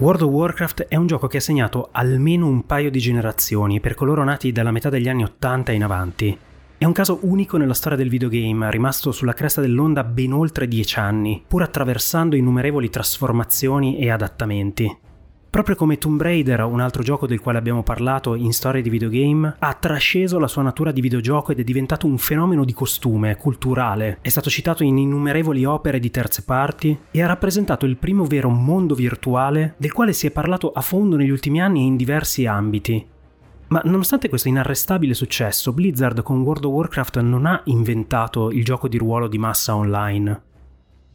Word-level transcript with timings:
World 0.00 0.22
of 0.22 0.30
Warcraft 0.30 0.86
è 0.88 0.96
un 0.96 1.06
gioco 1.06 1.26
che 1.26 1.36
ha 1.36 1.40
segnato 1.42 1.90
almeno 1.92 2.46
un 2.46 2.64
paio 2.64 2.90
di 2.90 2.98
generazioni 2.98 3.80
per 3.80 3.94
coloro 3.94 4.24
nati 4.24 4.50
dalla 4.50 4.70
metà 4.70 4.88
degli 4.88 5.10
anni 5.10 5.24
80 5.24 5.72
in 5.72 5.82
avanti. 5.82 6.38
È 6.78 6.86
un 6.86 6.92
caso 6.92 7.18
unico 7.24 7.58
nella 7.58 7.74
storia 7.74 7.98
del 7.98 8.08
videogame, 8.08 8.70
rimasto 8.70 9.12
sulla 9.12 9.34
cresta 9.34 9.60
dell'onda 9.60 10.02
ben 10.02 10.32
oltre 10.32 10.66
dieci 10.66 10.98
anni, 10.98 11.44
pur 11.46 11.60
attraversando 11.60 12.34
innumerevoli 12.34 12.88
trasformazioni 12.88 13.98
e 13.98 14.08
adattamenti. 14.10 14.96
Proprio 15.50 15.74
come 15.74 15.98
Tomb 15.98 16.22
Raider, 16.22 16.62
un 16.62 16.78
altro 16.78 17.02
gioco 17.02 17.26
del 17.26 17.40
quale 17.40 17.58
abbiamo 17.58 17.82
parlato 17.82 18.36
in 18.36 18.52
storia 18.52 18.80
di 18.80 18.88
videogame, 18.88 19.56
ha 19.58 19.74
trasceso 19.74 20.38
la 20.38 20.46
sua 20.46 20.62
natura 20.62 20.92
di 20.92 21.00
videogioco 21.00 21.50
ed 21.50 21.58
è 21.58 21.64
diventato 21.64 22.06
un 22.06 22.18
fenomeno 22.18 22.64
di 22.64 22.72
costume, 22.72 23.36
culturale. 23.36 24.18
È 24.20 24.28
stato 24.28 24.48
citato 24.48 24.84
in 24.84 24.96
innumerevoli 24.96 25.64
opere 25.64 25.98
di 25.98 26.08
terze 26.08 26.44
parti 26.44 26.96
e 27.10 27.20
ha 27.20 27.26
rappresentato 27.26 27.84
il 27.84 27.96
primo 27.96 28.26
vero 28.26 28.48
mondo 28.48 28.94
virtuale 28.94 29.74
del 29.76 29.92
quale 29.92 30.12
si 30.12 30.28
è 30.28 30.30
parlato 30.30 30.70
a 30.70 30.82
fondo 30.82 31.16
negli 31.16 31.30
ultimi 31.30 31.60
anni 31.60 31.84
in 31.84 31.96
diversi 31.96 32.46
ambiti. 32.46 33.04
Ma 33.70 33.82
nonostante 33.84 34.28
questo 34.28 34.46
inarrestabile 34.46 35.14
successo, 35.14 35.72
Blizzard 35.72 36.22
con 36.22 36.42
World 36.42 36.64
of 36.64 36.72
Warcraft 36.72 37.18
non 37.22 37.46
ha 37.46 37.60
inventato 37.64 38.52
il 38.52 38.64
gioco 38.64 38.86
di 38.86 38.98
ruolo 38.98 39.26
di 39.26 39.38
massa 39.38 39.74
online. 39.74 40.42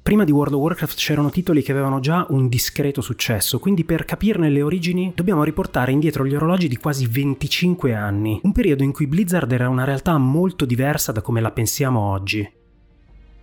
Prima 0.06 0.24
di 0.24 0.32
World 0.32 0.54
of 0.54 0.62
Warcraft 0.62 0.98
c'erano 0.98 1.32
titoli 1.32 1.64
che 1.64 1.72
avevano 1.72 2.00
già 2.00 2.28
un 2.30 2.48
discreto 2.48 3.02
successo, 3.02 3.58
quindi 3.58 3.86
per 3.86 4.06
capirne 4.06 4.50
le 4.52 4.62
origini 4.62 5.12
dobbiamo 5.16 5.44
riportare 5.44 5.92
indietro 5.92 6.28
gli 6.28 6.36
orologi 6.36 6.68
di 6.68 6.78
quasi 6.78 7.08
25 7.08 7.96
anni, 7.96 8.40
un 8.44 8.52
periodo 8.52 8.84
in 8.84 8.92
cui 8.92 9.08
Blizzard 9.08 9.52
era 9.52 9.68
una 9.68 9.84
realtà 9.84 10.16
molto 10.20 10.66
diversa 10.66 11.12
da 11.12 11.24
come 11.24 11.42
la 11.42 11.50
pensiamo 11.50 12.00
oggi. 12.00 12.48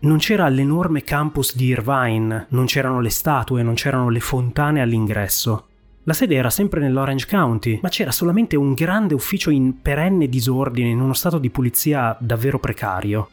Non 0.03 0.19
c'era 0.19 0.49
l'enorme 0.49 1.03
campus 1.03 1.57
di 1.57 1.65
Irvine, 1.65 2.47
non 2.51 2.67
c'erano 2.67 3.01
le 3.01 3.11
statue, 3.11 3.65
non 3.65 3.75
c'erano 3.75 4.09
le 4.09 4.21
fontane 4.21 4.81
all'ingresso. 4.81 5.67
La 6.05 6.13
sede 6.13 6.37
era 6.37 6.49
sempre 6.49 6.79
nell'Orange 6.79 7.27
County, 7.27 7.81
ma 7.83 7.89
c'era 7.89 8.13
solamente 8.13 8.55
un 8.55 8.75
grande 8.75 9.15
ufficio 9.15 9.51
in 9.51 9.83
perenne 9.83 10.29
disordine, 10.29 10.91
in 10.91 11.01
uno 11.01 11.13
stato 11.13 11.39
di 11.39 11.51
pulizia 11.51 12.17
davvero 12.21 12.61
precario. 12.61 13.31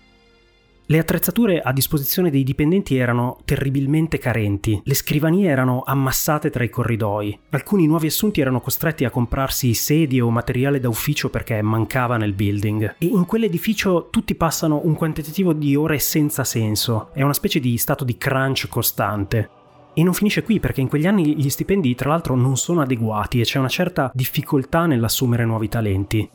Le 0.92 0.98
attrezzature 0.98 1.62
a 1.62 1.72
disposizione 1.72 2.32
dei 2.32 2.42
dipendenti 2.42 2.98
erano 2.98 3.38
terribilmente 3.46 4.18
carenti, 4.18 4.82
le 4.84 4.96
scrivanie 4.96 5.48
erano 5.48 5.84
ammassate 5.86 6.50
tra 6.50 6.64
i 6.64 6.70
corridoi, 6.72 7.38
alcuni 7.52 7.86
nuovi 7.86 8.08
assunti 8.08 8.42
erano 8.42 8.60
costretti 8.60 9.06
a 9.06 9.12
comprarsi 9.12 9.76
sedie 9.76 10.22
o 10.22 10.32
materiale 10.32 10.80
da 10.80 10.90
ufficio 10.90 11.30
perché 11.30 11.62
mancava 11.62 12.18
nel 12.18 12.34
building 12.34 12.96
e 12.98 13.06
in 13.06 13.28
quell'edificio 13.28 14.08
tutti 14.10 14.34
passano 14.34 14.82
un 14.84 14.96
quantitativo 14.96 15.54
di 15.54 15.76
ore 15.76 16.00
senza 16.00 16.44
senso, 16.44 17.12
è 17.14 17.22
una 17.22 17.34
specie 17.34 17.60
di 17.60 17.78
stato 17.78 18.04
di 18.04 18.18
crunch 18.18 18.68
costante. 18.68 19.50
E 19.94 20.02
non 20.02 20.16
finisce 20.16 20.42
qui 20.42 20.60
perché 20.60 20.82
in 20.82 20.88
quegli 20.88 21.06
anni 21.06 21.36
gli 21.36 21.50
stipendi 21.50 21.94
tra 21.94 22.10
l'altro 22.10 22.34
non 22.36 22.58
sono 22.58 22.82
adeguati 22.82 23.40
e 23.40 23.44
c'è 23.44 23.60
una 23.60 23.70
certa 23.70 24.10
difficoltà 24.12 24.88
nell'assumere 24.88 25.46
nuovi 25.46 25.68
talenti. 25.68 26.28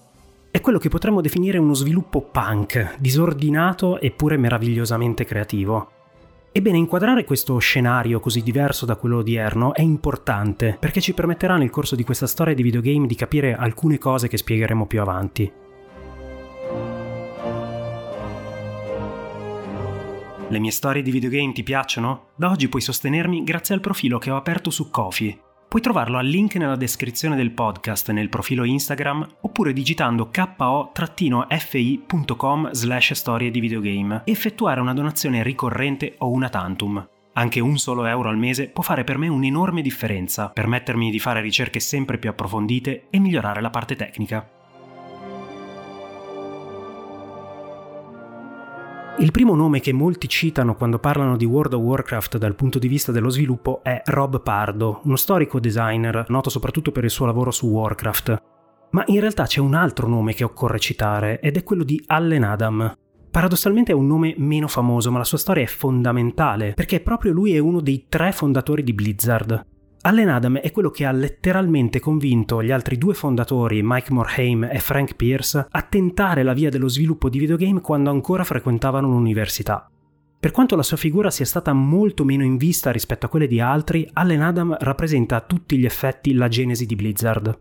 È 0.55 0.61
quello 0.61 0.79
che 0.79 0.89
potremmo 0.89 1.21
definire 1.21 1.59
uno 1.59 1.75
sviluppo 1.75 2.21
punk, 2.23 2.99
disordinato 3.01 3.99
eppure 4.01 4.37
meravigliosamente 4.37 5.25
creativo. 5.25 5.91
Ebbene, 6.53 6.79
inquadrare 6.79 7.25
questo 7.25 7.59
scenario 7.59 8.21
così 8.21 8.41
diverso 8.41 8.87
da 8.87 8.95
quello 8.95 9.17
odierno 9.17 9.75
è 9.75 9.83
importante 9.83 10.77
perché 10.79 11.01
ci 11.01 11.13
permetterà 11.13 11.57
nel 11.57 11.71
corso 11.71 11.97
di 11.97 12.05
questa 12.05 12.29
storia 12.29 12.55
di 12.55 12.63
videogame 12.63 13.09
di 13.09 13.17
capire 13.17 13.57
alcune 13.57 13.99
cose 13.99 14.29
che 14.29 14.37
spiegheremo 14.37 14.87
più 14.87 15.01
avanti. 15.01 15.53
Le 20.47 20.59
mie 20.61 20.71
storie 20.71 21.03
di 21.03 21.11
videogame 21.11 21.53
ti 21.53 21.65
piacciono? 21.65 22.27
Da 22.37 22.51
oggi 22.51 22.69
puoi 22.69 22.81
sostenermi 22.81 23.43
grazie 23.43 23.75
al 23.75 23.81
profilo 23.81 24.19
che 24.19 24.31
ho 24.31 24.37
aperto 24.37 24.71
su 24.71 24.89
Kofi 24.89 25.37
Puoi 25.75 25.87
trovarlo 25.87 26.19
al 26.19 26.27
link 26.29 26.55
nella 26.55 26.77
descrizione 26.77 27.35
del 27.35 27.51
podcast 27.51 28.13
nel 28.13 28.29
profilo 28.29 28.63
Instagram 28.63 29.39
oppure 29.41 29.73
digitando 29.73 30.31
ko-fi.com 30.31 30.93
slash 32.71 33.13
storie 33.15 33.51
di 33.51 33.59
videogame 33.59 34.23
e 34.25 34.31
effettuare 34.31 34.81
una 34.81 34.95
donazione 34.95 35.43
ricorrente 35.43 36.15
o 36.19 36.31
una 36.31 36.49
tantum. 36.49 37.05
Anche 37.33 37.59
un 37.59 37.77
solo 37.77 38.07
euro 38.07 38.29
al 38.29 38.39
mese 38.39 38.69
può 38.69 38.85
fare 38.85 39.03
per 39.03 39.19
me 39.19 39.27
un'enorme 39.27 39.83
differenza, 39.83 40.49
permettermi 40.49 41.11
di 41.11 41.19
fare 41.19 41.41
ricerche 41.41 41.81
sempre 41.81 42.19
più 42.19 42.31
approfondite 42.31 43.09
e 43.11 43.19
migliorare 43.19 43.61
la 43.61 43.71
parte 43.71 43.97
tecnica. 43.97 44.49
Il 49.19 49.31
primo 49.31 49.55
nome 49.55 49.79
che 49.79 49.93
molti 49.93 50.29
citano 50.29 50.75
quando 50.75 50.99
parlano 50.99 51.37
di 51.37 51.45
World 51.45 51.75
of 51.75 51.81
Warcraft 51.81 52.37
dal 52.37 52.57
punto 52.57 52.81
di 52.81 52.89
vista 52.89 53.13
dello 53.13 53.29
sviluppo 53.29 53.81
è 53.85 54.03
Rob 54.07 54.43
Pardo, 54.43 55.03
uno 55.05 55.15
storico 55.15 55.61
designer 55.61 56.25
noto 56.29 56.51
soprattutto 56.51 56.91
per 56.91 57.05
il 57.05 57.11
suo 57.11 57.25
lavoro 57.25 57.53
su 57.53 57.69
Warcraft. 57.69 58.43
Ma 58.91 59.05
in 59.07 59.21
realtà 59.21 59.45
c'è 59.45 59.61
un 59.61 59.75
altro 59.75 60.09
nome 60.09 60.35
che 60.35 60.43
occorre 60.43 60.81
citare 60.81 61.39
ed 61.41 61.57
è 61.57 61.63
quello 61.63 61.85
di 61.85 62.03
Allen 62.09 62.43
Adam. 62.43 62.93
Paradossalmente 63.31 63.93
è 63.93 63.95
un 63.95 64.09
nome 64.09 64.35
meno 64.37 64.67
famoso, 64.67 65.13
ma 65.13 65.19
la 65.19 65.25
sua 65.25 65.39
storia 65.39 65.63
è 65.63 65.67
fondamentale, 65.67 66.73
perché 66.75 67.01
proprio 67.01 67.33
lui 67.33 67.55
è 67.55 67.59
uno 67.59 67.81
dei 67.81 68.07
tre 68.09 68.33
fondatori 68.33 68.83
di 68.83 68.95
Blizzard. 68.95 69.65
Allen 70.07 70.29
Adam 70.29 70.59
è 70.59 70.71
quello 70.71 70.91
che 70.91 71.07
ha 71.07 71.13
letteralmente 71.13 71.99
convinto 71.99 72.63
gli 72.63 72.71
altri 72.71 72.99
due 72.99 73.15
fondatori, 73.15 73.81
Mike 73.83 74.13
Morhaime 74.13 74.71
e 74.71 74.79
Frank 74.79 75.17
Pierce, 75.17 75.67
a 75.71 75.81
tentare 75.81 76.43
la 76.43 76.53
via 76.53 76.69
dello 76.69 76.89
sviluppo 76.89 77.31
di 77.31 77.39
videogame 77.39 77.81
quando 77.81 78.11
ancora 78.11 78.45
frequentavano 78.45 79.09
l'università. 79.09 79.91
Per 80.39 80.51
quanto 80.51 80.77
la 80.77 80.83
sua 80.83 80.99
figura 80.99 81.31
sia 81.31 81.47
stata 81.47 81.73
molto 81.73 82.23
meno 82.23 82.45
in 82.45 82.59
vista 82.59 82.91
rispetto 82.91 83.25
a 83.25 83.29
quelle 83.31 83.47
di 83.47 83.61
altri, 83.61 84.07
Allen 84.13 84.43
Adam 84.43 84.77
rappresenta 84.79 85.37
a 85.37 85.41
tutti 85.41 85.79
gli 85.79 85.87
effetti 85.87 86.35
la 86.35 86.49
genesi 86.49 86.85
di 86.85 86.97
Blizzard. 86.97 87.59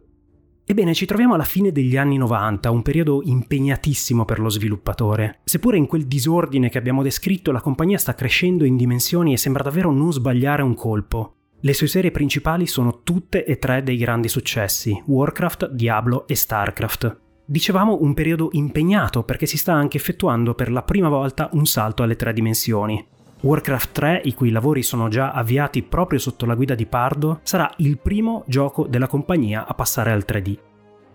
Ebbene, 0.66 0.94
ci 0.94 1.06
troviamo 1.06 1.36
alla 1.36 1.46
fine 1.46 1.72
degli 1.72 1.96
anni 1.96 2.18
90, 2.18 2.72
un 2.72 2.82
periodo 2.82 3.22
impegnatissimo 3.24 4.26
per 4.26 4.40
lo 4.40 4.50
sviluppatore. 4.50 5.40
Seppure 5.46 5.78
in 5.78 5.86
quel 5.86 6.08
disordine 6.08 6.68
che 6.68 6.78
abbiamo 6.78 7.04
descritto, 7.04 7.54
la 7.54 7.62
compagnia 7.62 7.98
sta 7.98 8.14
crescendo 8.14 8.66
in 8.66 8.76
dimensioni 8.76 9.32
e 9.32 9.38
sembra 9.38 9.64
davvero 9.64 9.94
non 9.94 10.12
sbagliare 10.12 10.62
un 10.62 10.74
colpo. 10.74 11.36
Le 11.66 11.74
sue 11.74 11.88
serie 11.88 12.12
principali 12.12 12.68
sono 12.68 13.04
tutte 13.04 13.46
e 13.46 13.58
tre 13.58 13.84
dei 13.84 13.96
grandi 13.96 14.28
successi, 14.28 15.02
Warcraft, 15.06 15.70
Diablo 15.70 16.28
e 16.28 16.36
Starcraft. 16.36 17.20
Dicevamo 17.46 18.00
un 18.02 18.14
periodo 18.14 18.50
impegnato 18.52 19.24
perché 19.24 19.46
si 19.46 19.58
sta 19.58 19.72
anche 19.72 19.96
effettuando 19.96 20.56
per 20.56 20.70
la 20.70 20.84
prima 20.84 21.08
volta 21.08 21.50
un 21.54 21.66
salto 21.66 22.04
alle 22.04 22.18
tre 22.18 22.34
dimensioni. 22.34 23.08
Warcraft 23.40 23.92
3, 23.94 24.22
i 24.26 24.34
cui 24.34 24.52
lavori 24.52 24.84
sono 24.84 25.08
già 25.08 25.32
avviati 25.32 25.84
proprio 25.84 26.20
sotto 26.20 26.46
la 26.46 26.56
guida 26.56 26.76
di 26.76 26.86
Pardo, 26.86 27.40
sarà 27.44 27.72
il 27.78 27.98
primo 27.98 28.44
gioco 28.46 28.86
della 28.86 29.08
compagnia 29.08 29.66
a 29.66 29.74
passare 29.74 30.12
al 30.12 30.26
3D. 30.28 30.73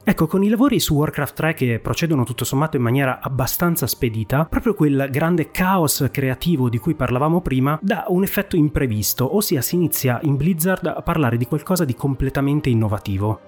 Ecco, 0.08 0.26
con 0.26 0.42
i 0.42 0.48
lavori 0.48 0.80
su 0.80 0.94
Warcraft 0.94 1.34
3 1.34 1.52
che 1.52 1.80
procedono 1.80 2.24
tutto 2.24 2.46
sommato 2.46 2.78
in 2.78 2.82
maniera 2.82 3.20
abbastanza 3.20 3.86
spedita, 3.86 4.46
proprio 4.46 4.72
quel 4.72 5.08
grande 5.10 5.50
caos 5.50 6.08
creativo 6.10 6.70
di 6.70 6.78
cui 6.78 6.94
parlavamo 6.94 7.42
prima 7.42 7.78
dà 7.82 8.06
un 8.08 8.22
effetto 8.22 8.56
imprevisto, 8.56 9.36
ossia 9.36 9.60
si 9.60 9.74
inizia 9.74 10.19
in 10.22 10.36
Blizzard 10.36 10.86
a 10.86 11.02
parlare 11.02 11.36
di 11.36 11.44
qualcosa 11.44 11.84
di 11.84 11.94
completamente 11.94 12.70
innovativo. 12.70 13.41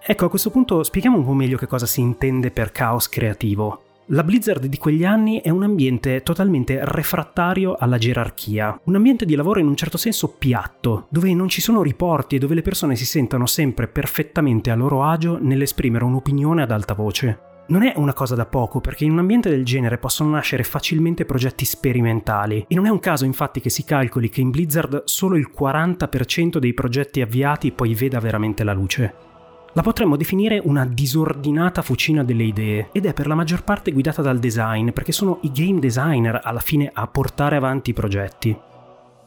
Ecco, 0.00 0.26
a 0.26 0.30
questo 0.30 0.50
punto 0.50 0.84
spieghiamo 0.84 1.18
un 1.18 1.24
po' 1.24 1.32
meglio 1.32 1.56
che 1.56 1.66
cosa 1.66 1.84
si 1.84 2.00
intende 2.00 2.52
per 2.52 2.70
caos 2.70 3.08
creativo. 3.08 3.93
La 4.08 4.22
Blizzard 4.22 4.66
di 4.66 4.76
quegli 4.76 5.02
anni 5.02 5.40
è 5.40 5.48
un 5.48 5.62
ambiente 5.62 6.22
totalmente 6.22 6.78
refrattario 6.82 7.74
alla 7.74 7.96
gerarchia, 7.96 8.78
un 8.84 8.96
ambiente 8.96 9.24
di 9.24 9.34
lavoro 9.34 9.60
in 9.60 9.66
un 9.66 9.76
certo 9.76 9.96
senso 9.96 10.28
piatto, 10.28 11.06
dove 11.08 11.32
non 11.32 11.48
ci 11.48 11.62
sono 11.62 11.80
riporti 11.80 12.36
e 12.36 12.38
dove 12.38 12.54
le 12.54 12.60
persone 12.60 12.96
si 12.96 13.06
sentono 13.06 13.46
sempre 13.46 13.88
perfettamente 13.88 14.70
a 14.70 14.74
loro 14.74 15.04
agio 15.04 15.38
nell'esprimere 15.40 16.04
un'opinione 16.04 16.60
ad 16.60 16.70
alta 16.70 16.92
voce. 16.92 17.38
Non 17.68 17.82
è 17.82 17.94
una 17.96 18.12
cosa 18.12 18.34
da 18.34 18.44
poco 18.44 18.82
perché 18.82 19.04
in 19.04 19.12
un 19.12 19.20
ambiente 19.20 19.48
del 19.48 19.64
genere 19.64 19.96
possono 19.96 20.28
nascere 20.28 20.64
facilmente 20.64 21.24
progetti 21.24 21.64
sperimentali 21.64 22.66
e 22.68 22.74
non 22.74 22.84
è 22.84 22.90
un 22.90 23.00
caso 23.00 23.24
infatti 23.24 23.60
che 23.60 23.70
si 23.70 23.84
calcoli 23.84 24.28
che 24.28 24.42
in 24.42 24.50
Blizzard 24.50 25.04
solo 25.06 25.36
il 25.36 25.50
40% 25.50 26.58
dei 26.58 26.74
progetti 26.74 27.22
avviati 27.22 27.72
poi 27.72 27.94
veda 27.94 28.20
veramente 28.20 28.64
la 28.64 28.74
luce. 28.74 29.32
La 29.76 29.82
potremmo 29.82 30.16
definire 30.16 30.60
una 30.62 30.86
disordinata 30.86 31.82
fucina 31.82 32.22
delle 32.22 32.44
idee 32.44 32.90
ed 32.92 33.06
è 33.06 33.12
per 33.12 33.26
la 33.26 33.34
maggior 33.34 33.64
parte 33.64 33.90
guidata 33.90 34.22
dal 34.22 34.38
design 34.38 34.90
perché 34.90 35.10
sono 35.10 35.40
i 35.42 35.50
game 35.50 35.80
designer 35.80 36.40
alla 36.44 36.60
fine 36.60 36.88
a 36.92 37.08
portare 37.08 37.56
avanti 37.56 37.90
i 37.90 37.92
progetti. 37.92 38.56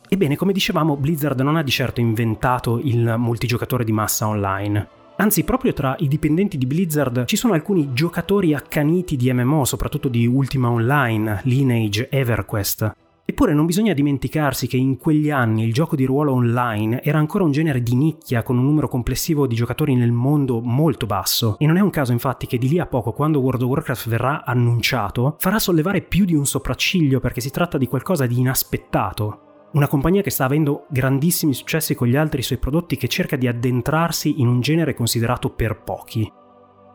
Ebbene, 0.08 0.38
come 0.38 0.54
dicevamo, 0.54 0.96
Blizzard 0.96 1.38
non 1.42 1.58
ha 1.58 1.64
di 1.64 1.70
certo 1.70 2.00
inventato 2.00 2.80
il 2.82 3.16
multigiocatore 3.18 3.84
di 3.84 3.92
massa 3.92 4.26
online. 4.26 4.88
Anzi, 5.18 5.44
proprio 5.44 5.74
tra 5.74 5.98
i 6.00 6.08
dipendenti 6.08 6.58
di 6.58 6.66
Blizzard 6.66 7.26
ci 7.26 7.36
sono 7.36 7.52
alcuni 7.52 7.92
giocatori 7.92 8.54
accaniti 8.54 9.18
di 9.18 9.30
MMO, 9.34 9.66
soprattutto 9.66 10.08
di 10.08 10.26
Ultima 10.26 10.70
Online, 10.70 11.42
Lineage, 11.44 12.08
EverQuest. 12.08 12.96
Eppure 13.30 13.54
non 13.54 13.66
bisogna 13.66 13.92
dimenticarsi 13.92 14.68
che 14.68 14.78
in 14.78 14.96
quegli 14.96 15.30
anni 15.30 15.66
il 15.66 15.74
gioco 15.74 15.98
di 15.98 16.06
ruolo 16.06 16.32
online 16.32 17.04
era 17.04 17.18
ancora 17.18 17.44
un 17.44 17.52
genere 17.52 17.84
di 17.84 17.94
nicchia 17.94 18.42
con 18.42 18.58
un 18.58 18.64
numero 18.64 18.88
complessivo 18.88 19.48
di 19.48 19.54
giocatori 19.54 19.96
nel 19.96 20.14
mondo 20.14 20.62
molto 20.62 21.06
basso 21.06 21.58
e 21.60 21.66
non 21.66 21.76
è 21.76 21.82
un 21.82 21.90
caso 21.90 22.14
infatti 22.14 22.48
che 22.48 22.58
di 22.58 22.70
lì 22.70 22.80
a 22.80 22.86
poco 22.86 23.12
quando 23.12 23.42
World 23.42 23.64
of 23.64 23.68
Warcraft 23.68 24.08
verrà 24.08 24.46
annunciato 24.46 25.36
farà 25.40 25.60
sollevare 25.60 26.04
più 26.04 26.24
di 26.24 26.36
un 26.36 26.46
sopracciglio 26.46 27.20
perché 27.20 27.42
si 27.42 27.52
tratta 27.52 27.78
di 27.78 27.88
qualcosa 27.88 28.26
di 28.26 28.40
inaspettato, 28.40 29.68
una 29.74 29.90
compagnia 29.90 30.22
che 30.22 30.30
sta 30.30 30.46
avendo 30.46 30.86
grandissimi 30.90 31.54
successi 31.54 31.96
con 31.96 32.08
gli 32.08 32.16
altri 32.16 32.42
suoi 32.42 32.60
prodotti 32.60 32.96
che 32.96 33.10
cerca 33.10 33.36
di 33.36 33.50
addentrarsi 33.50 34.40
in 34.40 34.48
un 34.48 34.62
genere 34.62 34.94
considerato 34.94 35.50
per 35.50 35.82
pochi. 35.84 36.32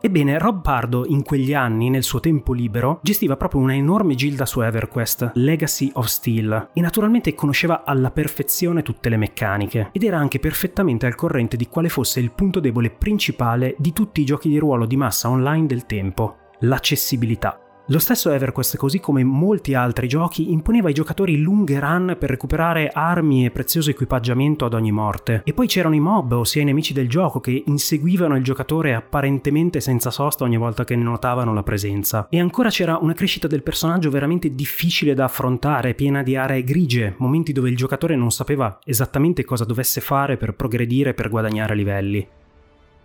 Ebbene, 0.05 0.37
Rob 0.37 0.61
Pardo 0.61 1.05
in 1.07 1.23
quegli 1.23 1.53
anni, 1.53 1.89
nel 1.89 2.03
suo 2.03 2.19
tempo 2.19 2.51
libero, 2.51 2.99
gestiva 3.01 3.37
proprio 3.37 3.61
una 3.61 3.73
enorme 3.73 4.15
gilda 4.15 4.45
su 4.45 4.59
EverQuest, 4.59 5.31
Legacy 5.35 5.91
of 5.93 6.07
Steel, 6.07 6.71
e 6.73 6.81
naturalmente 6.81 7.33
conosceva 7.33 7.85
alla 7.85 8.11
perfezione 8.11 8.81
tutte 8.81 9.07
le 9.07 9.15
meccaniche, 9.15 9.91
ed 9.93 10.03
era 10.03 10.17
anche 10.17 10.39
perfettamente 10.39 11.05
al 11.05 11.15
corrente 11.15 11.55
di 11.55 11.69
quale 11.69 11.87
fosse 11.87 12.19
il 12.19 12.33
punto 12.33 12.59
debole 12.59 12.89
principale 12.89 13.75
di 13.77 13.93
tutti 13.93 14.19
i 14.19 14.25
giochi 14.25 14.49
di 14.49 14.57
ruolo 14.57 14.85
di 14.85 14.97
massa 14.97 15.29
online 15.29 15.67
del 15.67 15.85
tempo, 15.85 16.35
l'accessibilità. 16.59 17.62
Lo 17.87 17.99
stesso 17.99 18.31
EverQuest, 18.31 18.77
così 18.77 19.01
come 19.01 19.25
molti 19.25 19.73
altri 19.73 20.07
giochi, 20.07 20.53
imponeva 20.53 20.87
ai 20.87 20.93
giocatori 20.93 21.37
lunghe 21.37 21.81
run 21.81 22.15
per 22.17 22.29
recuperare 22.29 22.89
armi 22.93 23.43
e 23.43 23.51
prezioso 23.51 23.89
equipaggiamento 23.89 24.63
ad 24.63 24.73
ogni 24.73 24.93
morte. 24.93 25.41
E 25.43 25.53
poi 25.53 25.67
c'erano 25.67 25.93
i 25.93 25.99
mob, 25.99 26.31
ossia 26.31 26.61
i 26.61 26.65
nemici 26.65 26.93
del 26.93 27.09
gioco, 27.09 27.41
che 27.41 27.63
inseguivano 27.65 28.37
il 28.37 28.43
giocatore 28.43 28.93
apparentemente 28.95 29.81
senza 29.81 30.11
sosta 30.11 30.45
ogni 30.45 30.55
volta 30.55 30.85
che 30.85 30.95
ne 30.95 31.03
notavano 31.03 31.53
la 31.53 31.63
presenza. 31.63 32.27
E 32.29 32.39
ancora 32.39 32.69
c'era 32.69 32.97
una 33.01 33.11
crescita 33.11 33.47
del 33.47 33.63
personaggio 33.63 34.09
veramente 34.09 34.55
difficile 34.55 35.13
da 35.13 35.25
affrontare, 35.25 35.93
piena 35.93 36.23
di 36.23 36.37
aree 36.37 36.63
grigie, 36.63 37.15
momenti 37.17 37.51
dove 37.51 37.67
il 37.67 37.75
giocatore 37.75 38.15
non 38.15 38.31
sapeva 38.31 38.79
esattamente 38.85 39.43
cosa 39.43 39.65
dovesse 39.65 39.99
fare 39.99 40.37
per 40.37 40.53
progredire 40.53 41.13
per 41.13 41.27
guadagnare 41.27 41.75
livelli. 41.75 42.27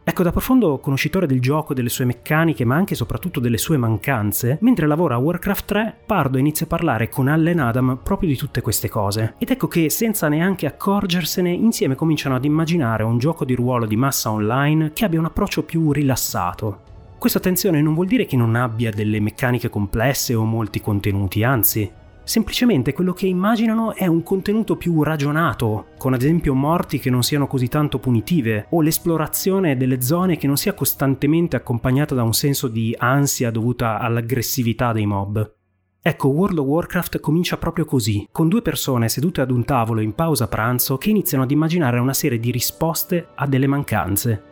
Ecco, 0.08 0.22
da 0.22 0.32
profondo 0.32 0.78
conoscitore 0.78 1.26
del 1.26 1.38
gioco, 1.38 1.74
delle 1.74 1.90
sue 1.90 2.06
meccaniche, 2.06 2.64
ma 2.64 2.76
anche 2.76 2.94
e 2.94 2.96
soprattutto 2.96 3.40
delle 3.40 3.58
sue 3.58 3.76
mancanze, 3.76 4.56
mentre 4.62 4.86
lavora 4.86 5.16
a 5.16 5.18
Warcraft 5.18 5.64
3, 5.66 5.96
Pardo 6.06 6.38
inizia 6.38 6.64
a 6.64 6.68
parlare 6.70 7.10
con 7.10 7.28
Allen 7.28 7.58
Adam 7.58 8.00
proprio 8.02 8.30
di 8.30 8.34
tutte 8.34 8.62
queste 8.62 8.88
cose. 8.88 9.34
Ed 9.36 9.50
ecco 9.50 9.68
che, 9.68 9.90
senza 9.90 10.28
neanche 10.28 10.64
accorgersene, 10.64 11.50
insieme 11.50 11.94
cominciano 11.94 12.36
ad 12.36 12.46
immaginare 12.46 13.02
un 13.02 13.18
gioco 13.18 13.44
di 13.44 13.54
ruolo 13.54 13.84
di 13.84 13.96
massa 13.96 14.30
online 14.30 14.92
che 14.94 15.04
abbia 15.04 15.18
un 15.18 15.26
approccio 15.26 15.62
più 15.64 15.92
rilassato. 15.92 16.80
Questa 17.18 17.36
attenzione 17.36 17.82
non 17.82 17.92
vuol 17.92 18.06
dire 18.06 18.24
che 18.24 18.36
non 18.36 18.54
abbia 18.54 18.90
delle 18.90 19.20
meccaniche 19.20 19.68
complesse 19.68 20.32
o 20.32 20.44
molti 20.44 20.80
contenuti, 20.80 21.42
anzi, 21.44 21.92
Semplicemente 22.28 22.92
quello 22.92 23.14
che 23.14 23.26
immaginano 23.26 23.94
è 23.94 24.06
un 24.06 24.22
contenuto 24.22 24.76
più 24.76 25.02
ragionato, 25.02 25.86
con 25.96 26.12
ad 26.12 26.20
esempio 26.20 26.52
morti 26.52 26.98
che 26.98 27.08
non 27.08 27.22
siano 27.22 27.46
così 27.46 27.68
tanto 27.68 27.98
punitive, 27.98 28.66
o 28.68 28.82
l'esplorazione 28.82 29.78
delle 29.78 30.02
zone 30.02 30.36
che 30.36 30.46
non 30.46 30.58
sia 30.58 30.74
costantemente 30.74 31.56
accompagnata 31.56 32.14
da 32.14 32.22
un 32.24 32.34
senso 32.34 32.68
di 32.68 32.94
ansia 32.98 33.50
dovuta 33.50 33.98
all'aggressività 33.98 34.92
dei 34.92 35.06
mob. 35.06 35.54
Ecco, 36.02 36.28
World 36.28 36.58
of 36.58 36.66
Warcraft 36.66 37.18
comincia 37.18 37.56
proprio 37.56 37.86
così, 37.86 38.28
con 38.30 38.50
due 38.50 38.60
persone 38.60 39.08
sedute 39.08 39.40
ad 39.40 39.50
un 39.50 39.64
tavolo 39.64 40.02
in 40.02 40.14
pausa 40.14 40.48
pranzo 40.48 40.98
che 40.98 41.08
iniziano 41.08 41.44
ad 41.44 41.50
immaginare 41.50 41.98
una 41.98 42.12
serie 42.12 42.38
di 42.38 42.50
risposte 42.50 43.28
a 43.36 43.46
delle 43.46 43.66
mancanze. 43.66 44.42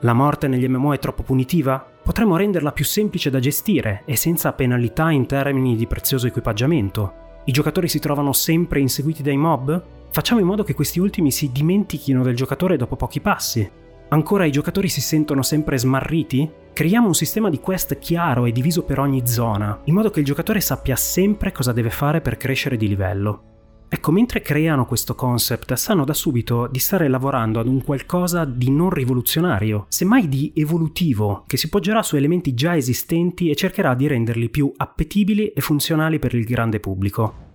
La 0.00 0.12
morte 0.12 0.48
negli 0.48 0.68
MMO 0.68 0.92
è 0.92 0.98
troppo 0.98 1.22
punitiva? 1.22 1.82
Potremmo 2.02 2.36
renderla 2.36 2.72
più 2.72 2.84
semplice 2.84 3.30
da 3.30 3.38
gestire 3.38 4.02
e 4.04 4.16
senza 4.16 4.52
penalità 4.52 5.10
in 5.10 5.24
termini 5.24 5.76
di 5.76 5.86
prezioso 5.86 6.26
equipaggiamento. 6.26 7.20
I 7.44 7.50
giocatori 7.50 7.88
si 7.88 7.98
trovano 7.98 8.32
sempre 8.32 8.78
inseguiti 8.78 9.22
dai 9.22 9.36
mob? 9.36 9.82
Facciamo 10.10 10.40
in 10.40 10.46
modo 10.46 10.62
che 10.62 10.74
questi 10.74 11.00
ultimi 11.00 11.32
si 11.32 11.50
dimentichino 11.50 12.22
del 12.22 12.36
giocatore 12.36 12.76
dopo 12.76 12.94
pochi 12.94 13.20
passi. 13.20 13.68
Ancora 14.10 14.44
i 14.44 14.52
giocatori 14.52 14.88
si 14.88 15.00
sentono 15.00 15.42
sempre 15.42 15.76
smarriti? 15.76 16.48
Creiamo 16.72 17.08
un 17.08 17.14
sistema 17.14 17.50
di 17.50 17.58
quest 17.58 17.98
chiaro 17.98 18.44
e 18.44 18.52
diviso 18.52 18.84
per 18.84 19.00
ogni 19.00 19.26
zona, 19.26 19.80
in 19.84 19.94
modo 19.94 20.10
che 20.10 20.20
il 20.20 20.26
giocatore 20.26 20.60
sappia 20.60 20.94
sempre 20.94 21.50
cosa 21.50 21.72
deve 21.72 21.90
fare 21.90 22.20
per 22.20 22.36
crescere 22.36 22.76
di 22.76 22.86
livello. 22.86 23.51
Ecco, 23.94 24.10
mentre 24.10 24.40
creano 24.40 24.86
questo 24.86 25.14
concept, 25.14 25.74
sanno 25.74 26.06
da 26.06 26.14
subito 26.14 26.66
di 26.66 26.78
stare 26.78 27.08
lavorando 27.08 27.60
ad 27.60 27.66
un 27.66 27.84
qualcosa 27.84 28.46
di 28.46 28.70
non 28.70 28.88
rivoluzionario, 28.88 29.84
semmai 29.90 30.30
di 30.30 30.50
evolutivo, 30.56 31.44
che 31.46 31.58
si 31.58 31.68
poggerà 31.68 32.02
su 32.02 32.16
elementi 32.16 32.54
già 32.54 32.74
esistenti 32.74 33.50
e 33.50 33.54
cercherà 33.54 33.94
di 33.94 34.06
renderli 34.06 34.48
più 34.48 34.72
appetibili 34.74 35.48
e 35.48 35.60
funzionali 35.60 36.18
per 36.18 36.34
il 36.34 36.44
grande 36.46 36.80
pubblico. 36.80 37.51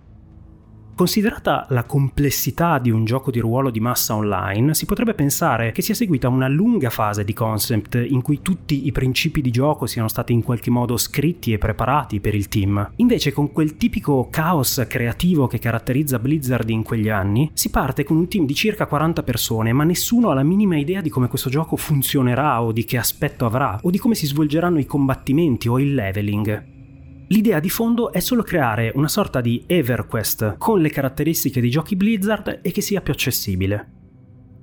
Considerata 0.98 1.68
la 1.70 1.84
complessità 1.84 2.80
di 2.80 2.90
un 2.90 3.06
gioco 3.06 3.30
di 3.30 3.40
ruolo 3.40 3.70
di 3.70 3.80
massa 3.80 4.16
online, 4.16 4.74
si 4.74 4.88
potrebbe 4.88 5.14
pensare 5.14 5.72
che 5.72 5.84
sia 5.84 5.94
seguita 5.94 6.28
una 6.28 6.48
lunga 6.48 6.90
fase 6.90 7.24
di 7.24 7.34
concept 7.34 8.04
in 8.04 8.24
cui 8.24 8.42
tutti 8.42 8.88
i 8.88 8.92
principi 8.92 9.42
di 9.42 9.52
gioco 9.52 9.86
siano 9.86 10.08
stati 10.08 10.34
in 10.34 10.42
qualche 10.42 10.72
modo 10.72 10.98
scritti 10.98 11.54
e 11.54 11.60
preparati 11.60 12.20
per 12.20 12.34
il 12.34 12.48
team. 12.48 12.94
Invece 12.96 13.32
con 13.32 13.52
quel 13.52 13.78
tipico 13.78 14.28
caos 14.32 14.84
creativo 14.90 15.46
che 15.46 15.60
caratterizza 15.60 16.18
Blizzard 16.18 16.68
in 16.68 16.82
quegli 16.82 17.10
anni, 17.10 17.52
si 17.54 17.70
parte 17.70 18.04
con 18.04 18.18
un 18.18 18.28
team 18.28 18.48
di 18.48 18.56
circa 18.56 18.88
40 18.88 19.22
persone, 19.22 19.74
ma 19.74 19.84
nessuno 19.84 20.32
ha 20.32 20.34
la 20.34 20.42
minima 20.42 20.80
idea 20.80 21.02
di 21.02 21.10
come 21.10 21.28
questo 21.28 21.52
gioco 21.52 21.76
funzionerà 21.76 22.64
o 22.64 22.72
di 22.72 22.86
che 22.86 22.98
aspetto 22.98 23.46
avrà 23.46 23.80
o 23.84 23.92
di 23.92 24.00
come 24.00 24.16
si 24.16 24.26
svolgeranno 24.26 24.80
i 24.80 24.88
combattimenti 24.88 25.68
o 25.68 25.80
il 25.80 25.94
leveling. 25.94 26.77
L'idea 27.30 27.60
di 27.60 27.70
fondo 27.70 28.14
è 28.14 28.22
solo 28.22 28.42
creare 28.42 28.92
una 28.96 29.10
sorta 29.10 29.42
di 29.42 29.64
EverQuest 29.68 30.56
con 30.58 30.80
le 30.80 30.90
caratteristiche 30.90 31.60
di 31.60 31.70
giochi 31.70 31.98
Blizzard 31.98 32.60
e 32.62 32.72
che 32.72 32.80
sia 32.80 33.02
più 33.02 33.12
accessibile. 33.12 33.92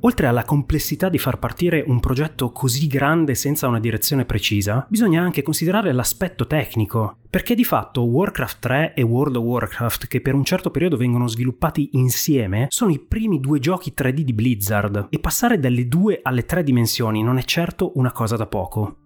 Oltre 0.01 0.27
alla 0.27 0.45
complessità 0.45 1.11
di 1.11 1.19
far 1.19 1.39
partire 1.39 1.85
un 1.87 2.01
progetto 2.01 2.53
così 2.53 2.87
grande 2.87 3.35
senza 3.35 3.69
una 3.69 3.81
direzione 3.81 4.25
precisa, 4.25 4.87
bisogna 4.89 5.23
anche 5.23 5.43
considerare 5.43 5.93
l'aspetto 5.93 6.47
tecnico, 6.47 7.19
perché 7.29 7.55
di 7.55 7.65
fatto 7.65 8.03
Warcraft 8.03 8.59
3 8.61 8.95
e 8.95 9.03
World 9.03 9.37
of 9.37 9.45
Warcraft, 9.45 10.07
che 10.07 10.21
per 10.21 10.35
un 10.35 10.45
certo 10.45 10.71
periodo 10.71 10.97
vengono 10.97 11.27
sviluppati 11.27 11.91
insieme, 11.93 12.67
sono 12.69 12.93
i 12.93 12.99
primi 12.99 13.41
due 13.41 13.59
giochi 13.59 13.95
3D 13.97 14.21
di 14.21 14.35
Blizzard, 14.35 15.07
e 15.11 15.19
passare 15.19 15.59
dalle 15.59 15.89
due 15.89 16.21
alle 16.23 16.45
tre 16.45 16.63
dimensioni 16.63 17.23
non 17.23 17.39
è 17.39 17.43
certo 17.43 17.93
una 17.97 18.13
cosa 18.13 18.37
da 18.37 18.47
poco. 18.47 19.04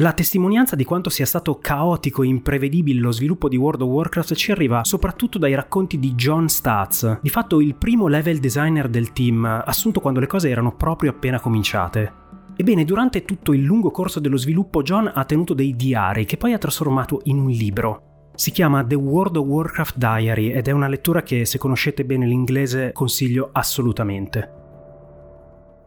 La 0.00 0.12
testimonianza 0.12 0.76
di 0.76 0.84
quanto 0.84 1.10
sia 1.10 1.26
stato 1.26 1.58
caotico 1.58 2.22
e 2.22 2.28
imprevedibile 2.28 3.00
lo 3.00 3.10
sviluppo 3.10 3.48
di 3.48 3.56
World 3.56 3.82
of 3.82 3.88
Warcraft 3.88 4.34
ci 4.34 4.52
arriva 4.52 4.84
soprattutto 4.84 5.38
dai 5.38 5.56
racconti 5.56 5.98
di 5.98 6.12
John 6.12 6.48
Statz, 6.48 7.18
di 7.20 7.28
fatto 7.28 7.60
il 7.60 7.74
primo 7.74 8.06
level 8.06 8.38
designer 8.38 8.88
del 8.88 9.12
team, 9.12 9.44
assunto 9.44 9.98
quando 9.98 10.20
le 10.20 10.28
cose 10.28 10.50
erano 10.50 10.76
proprio 10.76 11.10
appena 11.10 11.40
cominciate. 11.40 12.12
Ebbene, 12.54 12.84
durante 12.84 13.24
tutto 13.24 13.52
il 13.52 13.64
lungo 13.64 13.90
corso 13.90 14.20
dello 14.20 14.36
sviluppo 14.36 14.82
John 14.82 15.10
ha 15.12 15.24
tenuto 15.24 15.52
dei 15.52 15.74
diari 15.74 16.26
che 16.26 16.36
poi 16.36 16.52
ha 16.52 16.58
trasformato 16.58 17.22
in 17.24 17.38
un 17.38 17.50
libro. 17.50 18.30
Si 18.36 18.52
chiama 18.52 18.84
The 18.84 18.94
World 18.94 19.34
of 19.34 19.46
Warcraft 19.46 19.96
Diary 19.96 20.52
ed 20.52 20.68
è 20.68 20.70
una 20.70 20.86
lettura 20.86 21.24
che 21.24 21.44
se 21.44 21.58
conoscete 21.58 22.04
bene 22.04 22.24
l'inglese 22.24 22.92
consiglio 22.92 23.48
assolutamente. 23.50 24.57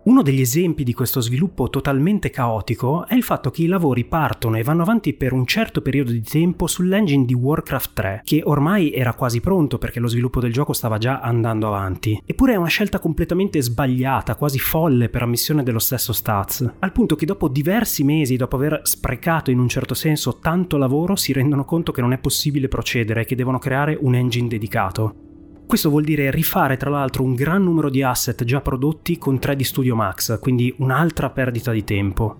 Uno 0.03 0.23
degli 0.23 0.41
esempi 0.41 0.83
di 0.83 0.95
questo 0.95 1.21
sviluppo 1.21 1.69
totalmente 1.69 2.31
caotico 2.31 3.05
è 3.05 3.13
il 3.13 3.21
fatto 3.21 3.51
che 3.51 3.61
i 3.61 3.67
lavori 3.67 4.03
partono 4.03 4.57
e 4.57 4.63
vanno 4.63 4.81
avanti 4.81 5.13
per 5.13 5.31
un 5.31 5.45
certo 5.45 5.83
periodo 5.83 6.09
di 6.11 6.23
tempo 6.23 6.65
sull'engine 6.65 7.23
di 7.23 7.35
Warcraft 7.35 7.93
3, 7.93 8.21
che 8.23 8.41
ormai 8.43 8.91
era 8.93 9.13
quasi 9.13 9.41
pronto 9.41 9.77
perché 9.77 9.99
lo 9.99 10.07
sviluppo 10.07 10.39
del 10.39 10.51
gioco 10.51 10.73
stava 10.73 10.97
già 10.97 11.19
andando 11.19 11.67
avanti. 11.67 12.19
Eppure 12.25 12.53
è 12.53 12.55
una 12.55 12.67
scelta 12.67 12.97
completamente 12.97 13.61
sbagliata, 13.61 14.35
quasi 14.35 14.57
folle 14.57 15.07
per 15.07 15.21
ammissione 15.21 15.61
dello 15.61 15.77
stesso 15.77 16.13
Stats, 16.13 16.67
al 16.79 16.91
punto 16.91 17.15
che 17.15 17.27
dopo 17.27 17.47
diversi 17.47 18.03
mesi, 18.03 18.37
dopo 18.37 18.55
aver 18.55 18.79
sprecato 18.81 19.51
in 19.51 19.59
un 19.59 19.69
certo 19.69 19.93
senso 19.93 20.39
tanto 20.39 20.77
lavoro, 20.77 21.15
si 21.15 21.31
rendono 21.31 21.63
conto 21.63 21.91
che 21.91 22.01
non 22.01 22.13
è 22.13 22.17
possibile 22.17 22.67
procedere 22.67 23.21
e 23.21 23.25
che 23.25 23.35
devono 23.35 23.59
creare 23.59 23.95
un 24.01 24.15
engine 24.15 24.47
dedicato. 24.47 25.29
Questo 25.71 25.89
vuol 25.89 26.03
dire 26.03 26.31
rifare 26.31 26.75
tra 26.75 26.89
l'altro 26.89 27.23
un 27.23 27.33
gran 27.33 27.63
numero 27.63 27.89
di 27.89 28.03
asset 28.03 28.43
già 28.43 28.59
prodotti 28.59 29.17
con 29.17 29.35
3D 29.35 29.61
Studio 29.61 29.95
Max, 29.95 30.37
quindi 30.41 30.75
un'altra 30.79 31.29
perdita 31.29 31.71
di 31.71 31.85
tempo. 31.85 32.35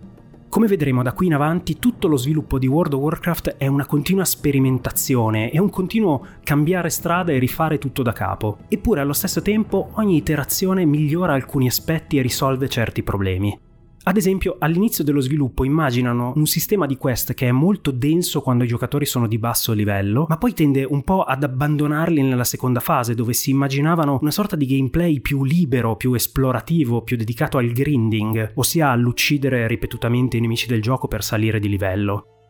Come 0.49 0.67
vedremo 0.67 1.01
da 1.01 1.13
qui 1.13 1.27
in 1.27 1.33
avanti, 1.33 1.79
tutto 1.79 2.09
lo 2.09 2.17
sviluppo 2.17 2.59
di 2.59 2.67
World 2.67 2.91
of 2.91 2.99
Warcraft 2.99 3.55
è 3.55 3.67
una 3.67 3.85
continua 3.85 4.25
sperimentazione, 4.25 5.49
è 5.49 5.59
un 5.59 5.69
continuo 5.69 6.25
cambiare 6.43 6.89
strada 6.89 7.31
e 7.31 7.39
rifare 7.39 7.77
tutto 7.77 8.01
da 8.01 8.11
capo. 8.11 8.57
Eppure 8.67 8.99
allo 8.99 9.13
stesso 9.13 9.41
tempo 9.41 9.91
ogni 9.93 10.17
iterazione 10.17 10.83
migliora 10.83 11.31
alcuni 11.31 11.67
aspetti 11.67 12.17
e 12.17 12.21
risolve 12.21 12.67
certi 12.67 13.01
problemi. 13.01 13.57
Ad 14.03 14.17
esempio, 14.17 14.55
all'inizio 14.57 15.03
dello 15.03 15.19
sviluppo 15.19 15.63
immaginano 15.63 16.33
un 16.35 16.47
sistema 16.47 16.87
di 16.87 16.97
quest 16.97 17.35
che 17.35 17.47
è 17.47 17.51
molto 17.51 17.91
denso 17.91 18.41
quando 18.41 18.63
i 18.63 18.67
giocatori 18.67 19.05
sono 19.05 19.27
di 19.27 19.37
basso 19.37 19.73
livello, 19.73 20.25
ma 20.27 20.39
poi 20.39 20.53
tende 20.53 20.83
un 20.83 21.03
po' 21.03 21.21
ad 21.21 21.43
abbandonarli 21.43 22.23
nella 22.23 22.43
seconda 22.43 22.79
fase, 22.79 23.13
dove 23.13 23.33
si 23.33 23.51
immaginavano 23.51 24.17
una 24.19 24.31
sorta 24.31 24.55
di 24.55 24.65
gameplay 24.65 25.19
più 25.19 25.43
libero, 25.43 25.97
più 25.97 26.13
esplorativo, 26.13 27.03
più 27.03 27.15
dedicato 27.15 27.59
al 27.59 27.71
grinding, 27.71 28.53
ossia 28.55 28.89
all'uccidere 28.89 29.67
ripetutamente 29.67 30.37
i 30.37 30.41
nemici 30.41 30.65
del 30.65 30.81
gioco 30.81 31.07
per 31.07 31.23
salire 31.23 31.59
di 31.59 31.69
livello. 31.69 32.40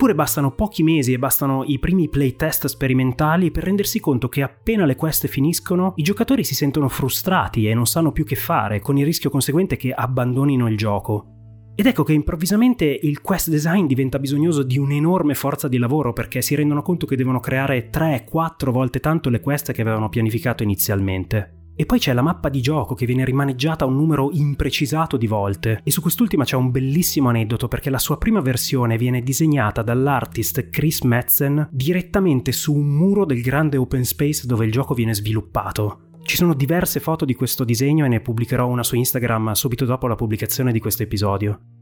Eppure 0.00 0.16
bastano 0.16 0.52
pochi 0.52 0.82
mesi 0.82 1.12
e 1.12 1.18
bastano 1.18 1.62
i 1.62 1.78
primi 1.78 2.08
playtest 2.08 2.68
sperimentali 2.68 3.50
per 3.50 3.64
rendersi 3.64 4.00
conto 4.00 4.30
che 4.30 4.40
appena 4.40 4.86
le 4.86 4.96
quest 4.96 5.26
finiscono 5.26 5.92
i 5.96 6.02
giocatori 6.02 6.42
si 6.42 6.54
sentono 6.54 6.88
frustrati 6.88 7.68
e 7.68 7.74
non 7.74 7.84
sanno 7.84 8.10
più 8.10 8.24
che 8.24 8.34
fare, 8.34 8.80
con 8.80 8.96
il 8.96 9.04
rischio 9.04 9.28
conseguente 9.28 9.76
che 9.76 9.92
abbandonino 9.92 10.68
il 10.68 10.78
gioco. 10.78 11.26
Ed 11.74 11.84
ecco 11.84 12.02
che 12.02 12.14
improvvisamente 12.14 12.86
il 12.86 13.20
quest 13.20 13.50
design 13.50 13.84
diventa 13.84 14.18
bisognoso 14.18 14.62
di 14.62 14.78
un'enorme 14.78 15.34
forza 15.34 15.68
di 15.68 15.76
lavoro 15.76 16.14
perché 16.14 16.40
si 16.40 16.54
rendono 16.54 16.80
conto 16.80 17.04
che 17.04 17.14
devono 17.14 17.38
creare 17.38 17.90
3-4 17.90 18.70
volte 18.70 19.00
tanto 19.00 19.28
le 19.28 19.40
quest 19.40 19.70
che 19.70 19.82
avevano 19.82 20.08
pianificato 20.08 20.62
inizialmente. 20.62 21.59
E 21.80 21.86
poi 21.86 21.98
c'è 21.98 22.12
la 22.12 22.20
mappa 22.20 22.50
di 22.50 22.60
gioco 22.60 22.94
che 22.94 23.06
viene 23.06 23.24
rimaneggiata 23.24 23.86
un 23.86 23.96
numero 23.96 24.28
imprecisato 24.32 25.16
di 25.16 25.26
volte. 25.26 25.80
E 25.82 25.90
su 25.90 26.02
quest'ultima 26.02 26.44
c'è 26.44 26.54
un 26.54 26.70
bellissimo 26.70 27.30
aneddoto 27.30 27.68
perché 27.68 27.88
la 27.88 27.98
sua 27.98 28.18
prima 28.18 28.42
versione 28.42 28.98
viene 28.98 29.22
disegnata 29.22 29.80
dall'artist 29.80 30.68
Chris 30.68 31.00
Metzen 31.04 31.70
direttamente 31.72 32.52
su 32.52 32.74
un 32.74 32.86
muro 32.86 33.24
del 33.24 33.40
grande 33.40 33.78
open 33.78 34.04
space 34.04 34.46
dove 34.46 34.66
il 34.66 34.72
gioco 34.72 34.92
viene 34.92 35.14
sviluppato. 35.14 36.18
Ci 36.22 36.36
sono 36.36 36.52
diverse 36.52 37.00
foto 37.00 37.24
di 37.24 37.32
questo 37.32 37.64
disegno 37.64 38.04
e 38.04 38.08
ne 38.08 38.20
pubblicherò 38.20 38.66
una 38.66 38.82
su 38.82 38.94
Instagram 38.96 39.52
subito 39.52 39.86
dopo 39.86 40.06
la 40.06 40.16
pubblicazione 40.16 40.72
di 40.72 40.80
questo 40.80 41.04
episodio. 41.04 41.79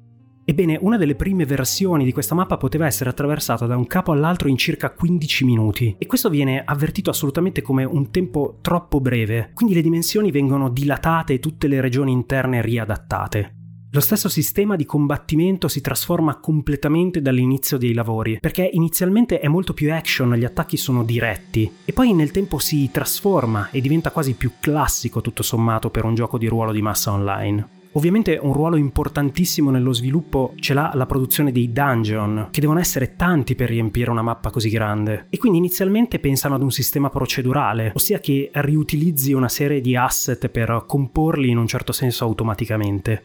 Ebbene, 0.50 0.78
una 0.81 0.97
delle 0.97 1.14
prime 1.14 1.45
versioni 1.45 2.07
di 2.07 2.12
questa 2.12 2.35
mappa 2.35 2.57
poteva 2.57 2.87
essere 2.87 3.11
attraversata 3.11 3.67
da 3.67 3.76
un 3.76 3.87
capo 3.87 4.12
all'altro 4.12 4.49
in 4.49 4.57
circa 4.57 4.88
15 4.93 5.45
minuti 5.45 5.95
e 5.99 6.07
questo 6.07 6.31
viene 6.31 6.62
avvertito 6.64 7.11
assolutamente 7.11 7.61
come 7.61 7.85
un 7.85 8.11
tempo 8.11 8.57
troppo 8.62 8.99
breve, 8.99 9.50
quindi 9.52 9.75
le 9.75 9.83
dimensioni 9.83 10.31
vengono 10.31 10.71
dilatate 10.71 11.35
e 11.35 11.38
tutte 11.38 11.69
le 11.69 11.83
regioni 11.83 12.12
interne 12.12 12.62
riadattate. 12.62 13.57
Lo 13.90 14.00
stesso 14.00 14.31
sistema 14.31 14.75
di 14.75 14.87
combattimento 14.87 15.69
si 15.69 15.83
trasforma 15.83 16.40
completamente 16.40 17.21
dall'inizio 17.21 17.76
dei 17.76 17.93
lavori, 17.93 18.38
perché 18.40 18.71
inizialmente 18.73 19.40
è 19.40 19.49
molto 19.49 19.75
più 19.75 19.93
action, 19.93 20.35
gli 20.35 20.45
attacchi 20.47 20.78
sono 20.78 21.05
diretti, 21.05 21.71
e 21.85 21.93
poi 21.93 22.14
nel 22.14 22.31
tempo 22.31 22.59
si 22.59 22.90
trasforma 22.90 23.69
e 23.71 23.83
diventa 23.83 24.11
quasi 24.11 24.33
più 24.33 24.52
classico 24.61 25.21
tutto 25.21 25.43
sommato 25.43 25.90
per 25.90 26.07
un 26.07 26.14
gioco 26.14 26.38
di 26.38 26.47
ruolo 26.47 26.73
di 26.73 26.81
massa 26.81 27.12
online. 27.12 27.76
Ovviamente 27.99 28.38
un 28.40 28.52
ruolo 28.52 28.76
importantissimo 28.76 29.73
nello 29.73 29.93
sviluppo 29.93 30.52
ce 30.61 30.73
l'ha 30.73 30.93
la 30.95 31.05
produzione 31.05 31.50
dei 31.50 31.73
dungeon, 31.73 32.47
che 32.52 32.61
devono 32.61 32.78
essere 32.78 33.17
tanti 33.17 33.57
per 33.57 33.69
riempire 33.69 34.09
una 34.09 34.23
mappa 34.23 34.50
così 34.50 34.71
grande. 34.71 35.26
E 35.31 35.37
quindi 35.37 35.59
inizialmente 35.59 36.21
pensano 36.21 36.55
ad 36.55 36.62
un 36.62 36.71
sistema 36.71 37.11
procedurale, 37.11 37.90
ossia 37.97 38.21
che 38.21 38.50
riutilizzi 38.52 39.33
una 39.33 39.49
serie 39.49 39.81
di 39.81 39.97
asset 39.97 40.47
per 40.47 40.85
comporli 40.87 41.50
in 41.50 41.59
un 41.59 41.67
certo 41.67 41.90
senso 41.90 42.23
automaticamente. 42.23 43.25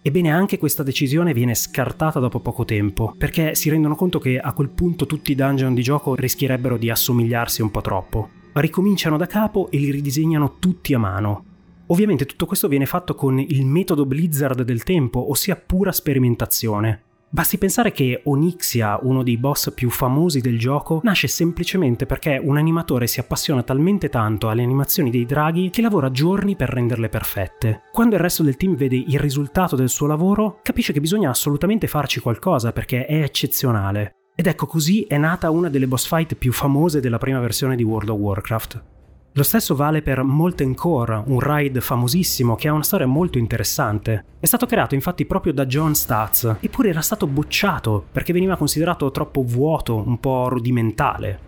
Ebbene 0.00 0.32
anche 0.32 0.56
questa 0.56 0.82
decisione 0.82 1.34
viene 1.34 1.54
scartata 1.54 2.18
dopo 2.18 2.40
poco 2.40 2.64
tempo, 2.64 3.14
perché 3.18 3.54
si 3.54 3.68
rendono 3.68 3.96
conto 3.96 4.18
che 4.18 4.38
a 4.38 4.54
quel 4.54 4.70
punto 4.70 5.04
tutti 5.04 5.32
i 5.32 5.34
dungeon 5.34 5.74
di 5.74 5.82
gioco 5.82 6.14
rischierebbero 6.14 6.78
di 6.78 6.88
assomigliarsi 6.88 7.60
un 7.60 7.70
po' 7.70 7.82
troppo. 7.82 8.30
Ricominciano 8.54 9.18
da 9.18 9.26
capo 9.26 9.68
e 9.70 9.76
li 9.76 9.90
ridisegnano 9.90 10.56
tutti 10.58 10.94
a 10.94 10.98
mano, 10.98 11.44
Ovviamente 11.88 12.26
tutto 12.26 12.46
questo 12.46 12.68
viene 12.68 12.86
fatto 12.86 13.14
con 13.14 13.38
il 13.38 13.64
metodo 13.64 14.06
Blizzard 14.06 14.62
del 14.62 14.82
tempo, 14.82 15.30
ossia 15.30 15.56
pura 15.56 15.92
sperimentazione. 15.92 17.02
Basti 17.28 17.58
pensare 17.58 17.92
che 17.92 18.22
Onyxia, 18.24 18.98
uno 19.02 19.22
dei 19.22 19.36
boss 19.36 19.72
più 19.74 19.90
famosi 19.90 20.40
del 20.40 20.58
gioco, 20.58 21.00
nasce 21.02 21.26
semplicemente 21.26 22.06
perché 22.06 22.40
un 22.42 22.56
animatore 22.56 23.06
si 23.06 23.20
appassiona 23.20 23.62
talmente 23.62 24.08
tanto 24.08 24.48
alle 24.48 24.62
animazioni 24.62 25.10
dei 25.10 25.26
draghi 25.26 25.70
che 25.70 25.82
lavora 25.82 26.10
giorni 26.10 26.56
per 26.56 26.70
renderle 26.70 27.08
perfette. 27.08 27.82
Quando 27.92 28.14
il 28.14 28.20
resto 28.20 28.42
del 28.42 28.56
team 28.56 28.74
vede 28.74 28.96
il 28.96 29.18
risultato 29.18 29.76
del 29.76 29.88
suo 29.88 30.06
lavoro, 30.06 30.60
capisce 30.62 30.92
che 30.92 31.00
bisogna 31.00 31.30
assolutamente 31.30 31.88
farci 31.88 32.20
qualcosa 32.20 32.72
perché 32.72 33.06
è 33.06 33.22
eccezionale. 33.22 34.14
Ed 34.34 34.46
ecco 34.46 34.66
così 34.66 35.02
è 35.02 35.18
nata 35.18 35.50
una 35.50 35.68
delle 35.68 35.88
boss 35.88 36.06
fight 36.06 36.36
più 36.36 36.52
famose 36.52 37.00
della 37.00 37.18
prima 37.18 37.40
versione 37.40 37.76
di 37.76 37.82
World 37.82 38.08
of 38.08 38.18
Warcraft. 38.18 38.95
Lo 39.36 39.42
stesso 39.42 39.76
vale 39.76 40.00
per 40.00 40.22
Molten 40.22 40.74
Core, 40.74 41.22
un 41.26 41.40
ride 41.40 41.82
famosissimo 41.82 42.54
che 42.54 42.68
ha 42.68 42.72
una 42.72 42.82
storia 42.82 43.06
molto 43.06 43.36
interessante. 43.36 44.24
È 44.40 44.46
stato 44.46 44.64
creato 44.64 44.94
infatti 44.94 45.26
proprio 45.26 45.52
da 45.52 45.66
John 45.66 45.94
Statz, 45.94 46.56
eppure 46.58 46.88
era 46.88 47.02
stato 47.02 47.26
bocciato 47.26 48.02
perché 48.10 48.32
veniva 48.32 48.56
considerato 48.56 49.10
troppo 49.10 49.42
vuoto, 49.42 49.94
un 49.94 50.18
po' 50.20 50.48
rudimentale. 50.48 51.38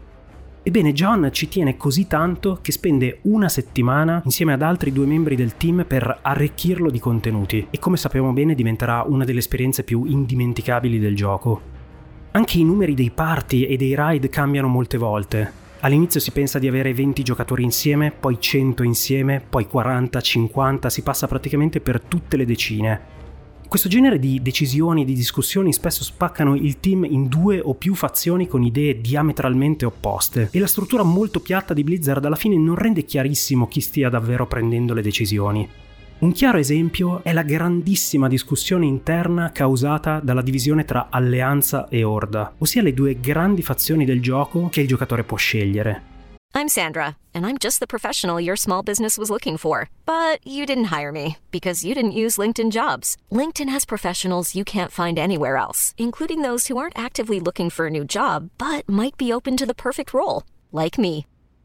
Ebbene, 0.62 0.92
John 0.92 1.30
ci 1.32 1.48
tiene 1.48 1.78
così 1.78 2.06
tanto 2.06 2.58
che 2.60 2.72
spende 2.72 3.20
una 3.22 3.48
settimana 3.48 4.20
insieme 4.22 4.52
ad 4.52 4.60
altri 4.60 4.92
due 4.92 5.06
membri 5.06 5.34
del 5.34 5.56
team 5.56 5.86
per 5.88 6.18
arricchirlo 6.20 6.90
di 6.90 6.98
contenuti 6.98 7.68
e 7.70 7.78
come 7.78 7.96
sappiamo 7.96 8.34
bene 8.34 8.54
diventerà 8.54 9.02
una 9.06 9.24
delle 9.24 9.38
esperienze 9.38 9.82
più 9.82 10.04
indimenticabili 10.04 10.98
del 10.98 11.16
gioco. 11.16 11.58
Anche 12.32 12.58
i 12.58 12.64
numeri 12.64 12.92
dei 12.92 13.10
party 13.10 13.62
e 13.62 13.78
dei 13.78 13.96
ride 13.96 14.28
cambiano 14.28 14.68
molte 14.68 14.98
volte. 14.98 15.67
All'inizio 15.80 16.18
si 16.18 16.32
pensa 16.32 16.58
di 16.58 16.66
avere 16.66 16.92
20 16.92 17.22
giocatori 17.22 17.62
insieme, 17.62 18.10
poi 18.10 18.40
100 18.40 18.82
insieme, 18.82 19.40
poi 19.48 19.66
40, 19.66 20.20
50, 20.20 20.90
si 20.90 21.02
passa 21.02 21.28
praticamente 21.28 21.80
per 21.80 22.00
tutte 22.00 22.36
le 22.36 22.44
decine. 22.44 23.16
Questo 23.68 23.88
genere 23.88 24.18
di 24.18 24.42
decisioni 24.42 25.02
e 25.02 25.04
di 25.04 25.12
discussioni 25.12 25.72
spesso 25.72 26.02
spaccano 26.02 26.56
il 26.56 26.80
team 26.80 27.04
in 27.04 27.28
due 27.28 27.60
o 27.60 27.74
più 27.74 27.94
fazioni 27.94 28.48
con 28.48 28.62
idee 28.64 29.00
diametralmente 29.00 29.84
opposte 29.84 30.48
e 30.50 30.58
la 30.58 30.66
struttura 30.66 31.04
molto 31.04 31.38
piatta 31.38 31.74
di 31.74 31.84
Blizzard 31.84 32.24
alla 32.24 32.34
fine 32.34 32.56
non 32.56 32.74
rende 32.74 33.04
chiarissimo 33.04 33.68
chi 33.68 33.80
stia 33.80 34.08
davvero 34.08 34.46
prendendo 34.46 34.94
le 34.94 35.02
decisioni. 35.02 35.68
Un 36.20 36.32
chiaro 36.32 36.58
esempio 36.58 37.22
è 37.22 37.32
la 37.32 37.44
grandissima 37.44 38.26
discussione 38.26 38.86
interna 38.86 39.52
causata 39.52 40.18
dalla 40.18 40.42
divisione 40.42 40.84
tra 40.84 41.06
alleanza 41.10 41.86
e 41.88 42.02
orda, 42.02 42.54
ossia 42.58 42.82
le 42.82 42.92
due 42.92 43.20
grandi 43.20 43.62
fazioni 43.62 44.04
del 44.04 44.20
gioco 44.20 44.68
che 44.68 44.80
il 44.80 44.88
giocatore 44.88 45.22
può 45.22 45.36
scegliere. 45.36 46.16
I'm 46.56 46.66
Sandra, 46.66 47.14
and 47.32 47.46
I'm 47.46 47.56
just 47.56 47.78
the 47.78 47.86
professional 47.86 48.40
your 48.40 48.56
small 48.56 48.82
business 48.82 49.16
was 49.16 49.30
looking 49.30 49.56
for. 49.56 49.90
But 50.06 50.44
you 50.44 50.66
didn't 50.66 50.90
hire 50.90 51.12
me 51.12 51.36
because 51.52 51.84
you 51.86 51.94
didn't 51.94 52.18
use 52.18 52.36
LinkedIn 52.36 52.72
jobs. 52.72 53.16
LinkedIn 53.30 53.68
has 53.70 53.84
professionals 53.84 54.56
you 54.56 54.64
can't 54.64 54.90
find 54.90 55.20
anywhere 55.20 55.56
else, 55.56 55.94
including 55.96 56.42
those 56.42 56.66
who 56.66 56.76
aren't 56.76 56.98
actively 56.98 57.38
looking 57.38 57.70
for 57.70 57.86
a 57.86 57.90
new 57.90 58.04
job 58.04 58.50
but 58.58 58.88
might 58.88 59.16
be 59.16 59.32
open 59.32 59.56
to 59.56 59.66
the 59.66 59.72
perfect 59.72 60.12
role, 60.12 60.42
like 60.72 60.98
me. 60.98 61.26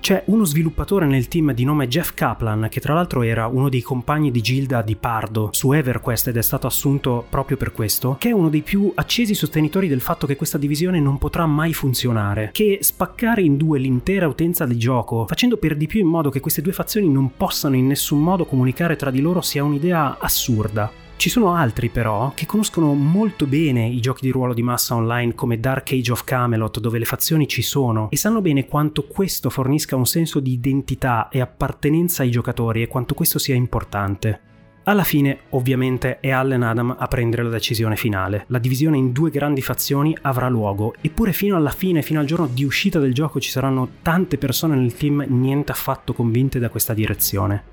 C'è 0.00 0.22
uno 0.26 0.46
sviluppatore 0.46 1.04
nel 1.04 1.28
team 1.28 1.52
di 1.52 1.62
nome 1.62 1.86
Jeff 1.86 2.14
Kaplan, 2.14 2.68
che 2.70 2.80
tra 2.80 2.94
l'altro 2.94 3.20
era 3.20 3.46
uno 3.46 3.68
dei 3.68 3.82
compagni 3.82 4.30
di 4.30 4.40
Gilda 4.40 4.80
di 4.80 4.96
Pardo 4.96 5.50
su 5.52 5.72
EverQuest 5.72 6.28
ed 6.28 6.38
è 6.38 6.42
stato 6.42 6.66
assunto 6.66 7.26
proprio 7.28 7.58
per 7.58 7.72
questo, 7.72 8.16
che 8.18 8.30
è 8.30 8.32
uno 8.32 8.48
dei 8.48 8.62
più 8.62 8.90
accesi 8.94 9.34
sostenitori 9.34 9.88
del 9.88 10.00
fatto 10.00 10.26
che 10.26 10.36
questa 10.36 10.56
divisione 10.56 11.00
non 11.00 11.18
potrà 11.18 11.44
mai 11.44 11.74
funzionare, 11.74 12.48
che 12.50 12.78
spaccare 12.80 13.42
in 13.42 13.58
due 13.58 13.78
l'intera 13.78 14.26
utenza 14.26 14.64
del 14.64 14.78
gioco, 14.78 15.26
facendo 15.26 15.58
per 15.58 15.76
di 15.76 15.86
più 15.86 16.00
in 16.00 16.08
modo 16.08 16.30
che 16.30 16.40
queste 16.40 16.62
due 16.62 16.72
fazioni 16.72 17.10
non 17.10 17.36
possano 17.36 17.76
in 17.76 17.86
nessun 17.86 18.22
modo 18.22 18.46
comunicare 18.46 18.96
tra 18.96 19.10
di 19.10 19.20
loro 19.20 19.42
sia 19.42 19.62
un'idea 19.62 20.16
assurda. 20.18 21.09
Ci 21.20 21.28
sono 21.28 21.54
altri 21.54 21.90
però 21.90 22.32
che 22.34 22.46
conoscono 22.46 22.94
molto 22.94 23.44
bene 23.44 23.86
i 23.86 24.00
giochi 24.00 24.24
di 24.24 24.30
ruolo 24.30 24.54
di 24.54 24.62
massa 24.62 24.94
online 24.94 25.34
come 25.34 25.60
Dark 25.60 25.92
Age 25.92 26.12
of 26.12 26.24
Camelot 26.24 26.80
dove 26.80 26.98
le 26.98 27.04
fazioni 27.04 27.46
ci 27.46 27.60
sono 27.60 28.08
e 28.08 28.16
sanno 28.16 28.40
bene 28.40 28.64
quanto 28.64 29.04
questo 29.04 29.50
fornisca 29.50 29.96
un 29.96 30.06
senso 30.06 30.40
di 30.40 30.52
identità 30.52 31.28
e 31.28 31.42
appartenenza 31.42 32.22
ai 32.22 32.30
giocatori 32.30 32.80
e 32.80 32.88
quanto 32.88 33.12
questo 33.12 33.38
sia 33.38 33.54
importante. 33.54 34.40
Alla 34.84 35.04
fine, 35.04 35.40
ovviamente, 35.50 36.20
è 36.20 36.30
Allen 36.30 36.62
Adam 36.62 36.96
a 36.98 37.06
prendere 37.06 37.42
la 37.42 37.50
decisione 37.50 37.96
finale. 37.96 38.46
La 38.46 38.58
divisione 38.58 38.96
in 38.96 39.12
due 39.12 39.28
grandi 39.28 39.60
fazioni 39.60 40.16
avrà 40.22 40.48
luogo, 40.48 40.94
eppure 41.02 41.34
fino 41.34 41.54
alla 41.54 41.68
fine, 41.68 42.00
fino 42.00 42.20
al 42.20 42.24
giorno 42.24 42.46
di 42.46 42.64
uscita 42.64 42.98
del 42.98 43.12
gioco, 43.12 43.40
ci 43.40 43.50
saranno 43.50 43.88
tante 44.00 44.38
persone 44.38 44.74
nel 44.74 44.94
team 44.94 45.22
niente 45.28 45.70
affatto 45.70 46.14
convinte 46.14 46.58
da 46.58 46.70
questa 46.70 46.94
direzione. 46.94 47.69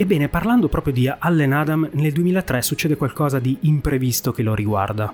Ebbene, 0.00 0.30
parlando 0.30 0.68
proprio 0.68 0.94
di 0.94 1.06
Allen 1.06 1.52
Adam, 1.52 1.90
nel 1.92 2.12
2003 2.12 2.62
succede 2.62 2.96
qualcosa 2.96 3.38
di 3.38 3.58
imprevisto 3.60 4.32
che 4.32 4.42
lo 4.42 4.54
riguarda. 4.54 5.12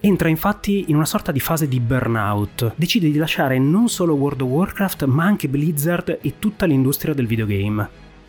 Entra 0.00 0.30
infatti 0.30 0.86
in 0.88 0.94
una 0.94 1.04
sorta 1.04 1.32
di 1.32 1.38
fase 1.38 1.68
di 1.68 1.78
burnout, 1.78 2.72
decide 2.76 3.10
di 3.10 3.18
lasciare 3.18 3.58
non 3.58 3.90
solo 3.90 4.14
World 4.14 4.40
of 4.40 4.48
Warcraft 4.48 5.04
ma 5.04 5.24
anche 5.24 5.50
Blizzard 5.50 6.18
e 6.22 6.38
tutta 6.38 6.64
l'industria 6.64 7.12
del 7.12 7.26
videogame. 7.26 7.86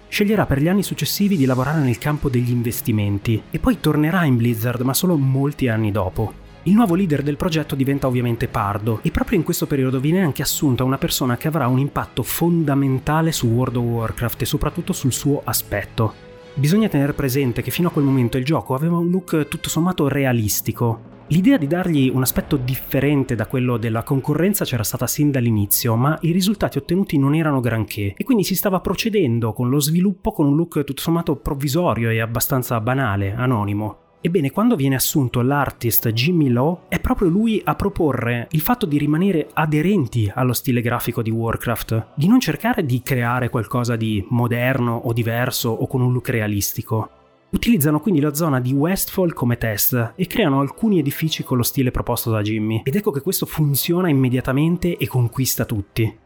sceglierà 0.09 0.45
per 0.45 0.59
gli 0.59 0.67
anni 0.67 0.83
successivi 0.83 1.37
di 1.37 1.45
lavorare 1.45 1.79
nel 1.79 1.97
campo 1.97 2.27
degli 2.27 2.51
investimenti 2.51 3.41
e 3.49 3.59
poi 3.59 3.79
tornerà 3.79 4.25
in 4.25 4.35
Blizzard 4.35 4.81
ma 4.81 4.93
solo 4.93 5.15
molti 5.15 5.69
anni 5.69 5.89
dopo. 5.89 6.42
Il 6.65 6.75
nuovo 6.75 6.95
leader 6.95 7.23
del 7.23 7.35
progetto 7.35 7.75
diventa 7.75 8.07
ovviamente 8.07 8.47
Pardo 8.47 8.99
e 9.01 9.11
proprio 9.11 9.37
in 9.37 9.43
questo 9.43 9.67
periodo 9.67 9.99
viene 9.99 10.21
anche 10.21 10.41
assunta 10.41 10.85
una 10.85 10.97
persona 10.97 11.35
che 11.35 11.49
avrà 11.49 11.67
un 11.67 11.77
impatto 11.77 12.23
fondamentale 12.23 13.33
su 13.33 13.47
World 13.47 13.75
of 13.75 13.83
Warcraft 13.83 14.43
e 14.43 14.45
soprattutto 14.45 14.93
sul 14.93 15.11
suo 15.11 15.41
aspetto. 15.43 16.13
Bisogna 16.53 16.87
tenere 16.87 17.11
presente 17.11 17.61
che 17.61 17.69
fino 17.69 17.89
a 17.89 17.91
quel 17.91 18.05
momento 18.05 18.37
il 18.37 18.45
gioco 18.45 18.75
aveva 18.75 18.95
un 18.95 19.09
look 19.09 19.49
tutto 19.49 19.67
sommato 19.67 20.07
realistico. 20.07 21.11
L'idea 21.27 21.57
di 21.57 21.67
dargli 21.67 22.09
un 22.13 22.21
aspetto 22.21 22.55
differente 22.55 23.35
da 23.35 23.45
quello 23.45 23.75
della 23.75 24.03
concorrenza 24.03 24.63
c'era 24.63 24.83
stata 24.83 25.05
sin 25.05 25.31
dall'inizio, 25.31 25.97
ma 25.97 26.17
i 26.21 26.31
risultati 26.31 26.77
ottenuti 26.77 27.17
non 27.17 27.35
erano 27.35 27.59
granché 27.59 28.13
e 28.15 28.23
quindi 28.23 28.45
si 28.45 28.55
stava 28.55 28.79
procedendo 28.79 29.51
con 29.51 29.67
lo 29.67 29.81
sviluppo 29.81 30.31
con 30.31 30.45
un 30.45 30.55
look 30.55 30.85
tutto 30.85 31.01
sommato 31.01 31.35
provvisorio 31.35 32.09
e 32.09 32.21
abbastanza 32.21 32.79
banale, 32.79 33.33
anonimo. 33.33 34.02
Ebbene, 34.25 34.51
quando 34.51 34.77
viene 34.77 34.95
assunto 34.95 35.41
l'artist 35.41 36.07
Jimmy 36.11 36.47
Law, 36.47 36.83
è 36.87 37.01
proprio 37.01 37.27
lui 37.27 37.61
a 37.61 37.75
proporre 37.75 38.47
il 38.51 38.61
fatto 38.61 38.85
di 38.85 38.97
rimanere 38.97 39.49
aderenti 39.51 40.31
allo 40.33 40.53
stile 40.53 40.79
grafico 40.79 41.21
di 41.21 41.29
Warcraft, 41.29 42.13
di 42.15 42.29
non 42.29 42.39
cercare 42.39 42.85
di 42.85 43.01
creare 43.01 43.49
qualcosa 43.49 43.97
di 43.97 44.25
moderno 44.29 44.95
o 44.95 45.11
diverso 45.11 45.71
o 45.71 45.85
con 45.87 45.99
un 45.99 46.13
look 46.13 46.29
realistico. 46.29 47.09
Utilizzano 47.49 47.99
quindi 47.99 48.21
la 48.21 48.33
zona 48.33 48.61
di 48.61 48.71
Westfall 48.71 49.33
come 49.33 49.57
test 49.57 50.13
e 50.15 50.25
creano 50.25 50.61
alcuni 50.61 50.99
edifici 50.99 51.43
con 51.43 51.57
lo 51.57 51.63
stile 51.63 51.91
proposto 51.91 52.31
da 52.31 52.41
Jimmy. 52.41 52.83
Ed 52.85 52.95
ecco 52.95 53.11
che 53.11 53.19
questo 53.19 53.45
funziona 53.45 54.07
immediatamente 54.07 54.95
e 54.95 55.05
conquista 55.05 55.65
tutti. 55.65 56.17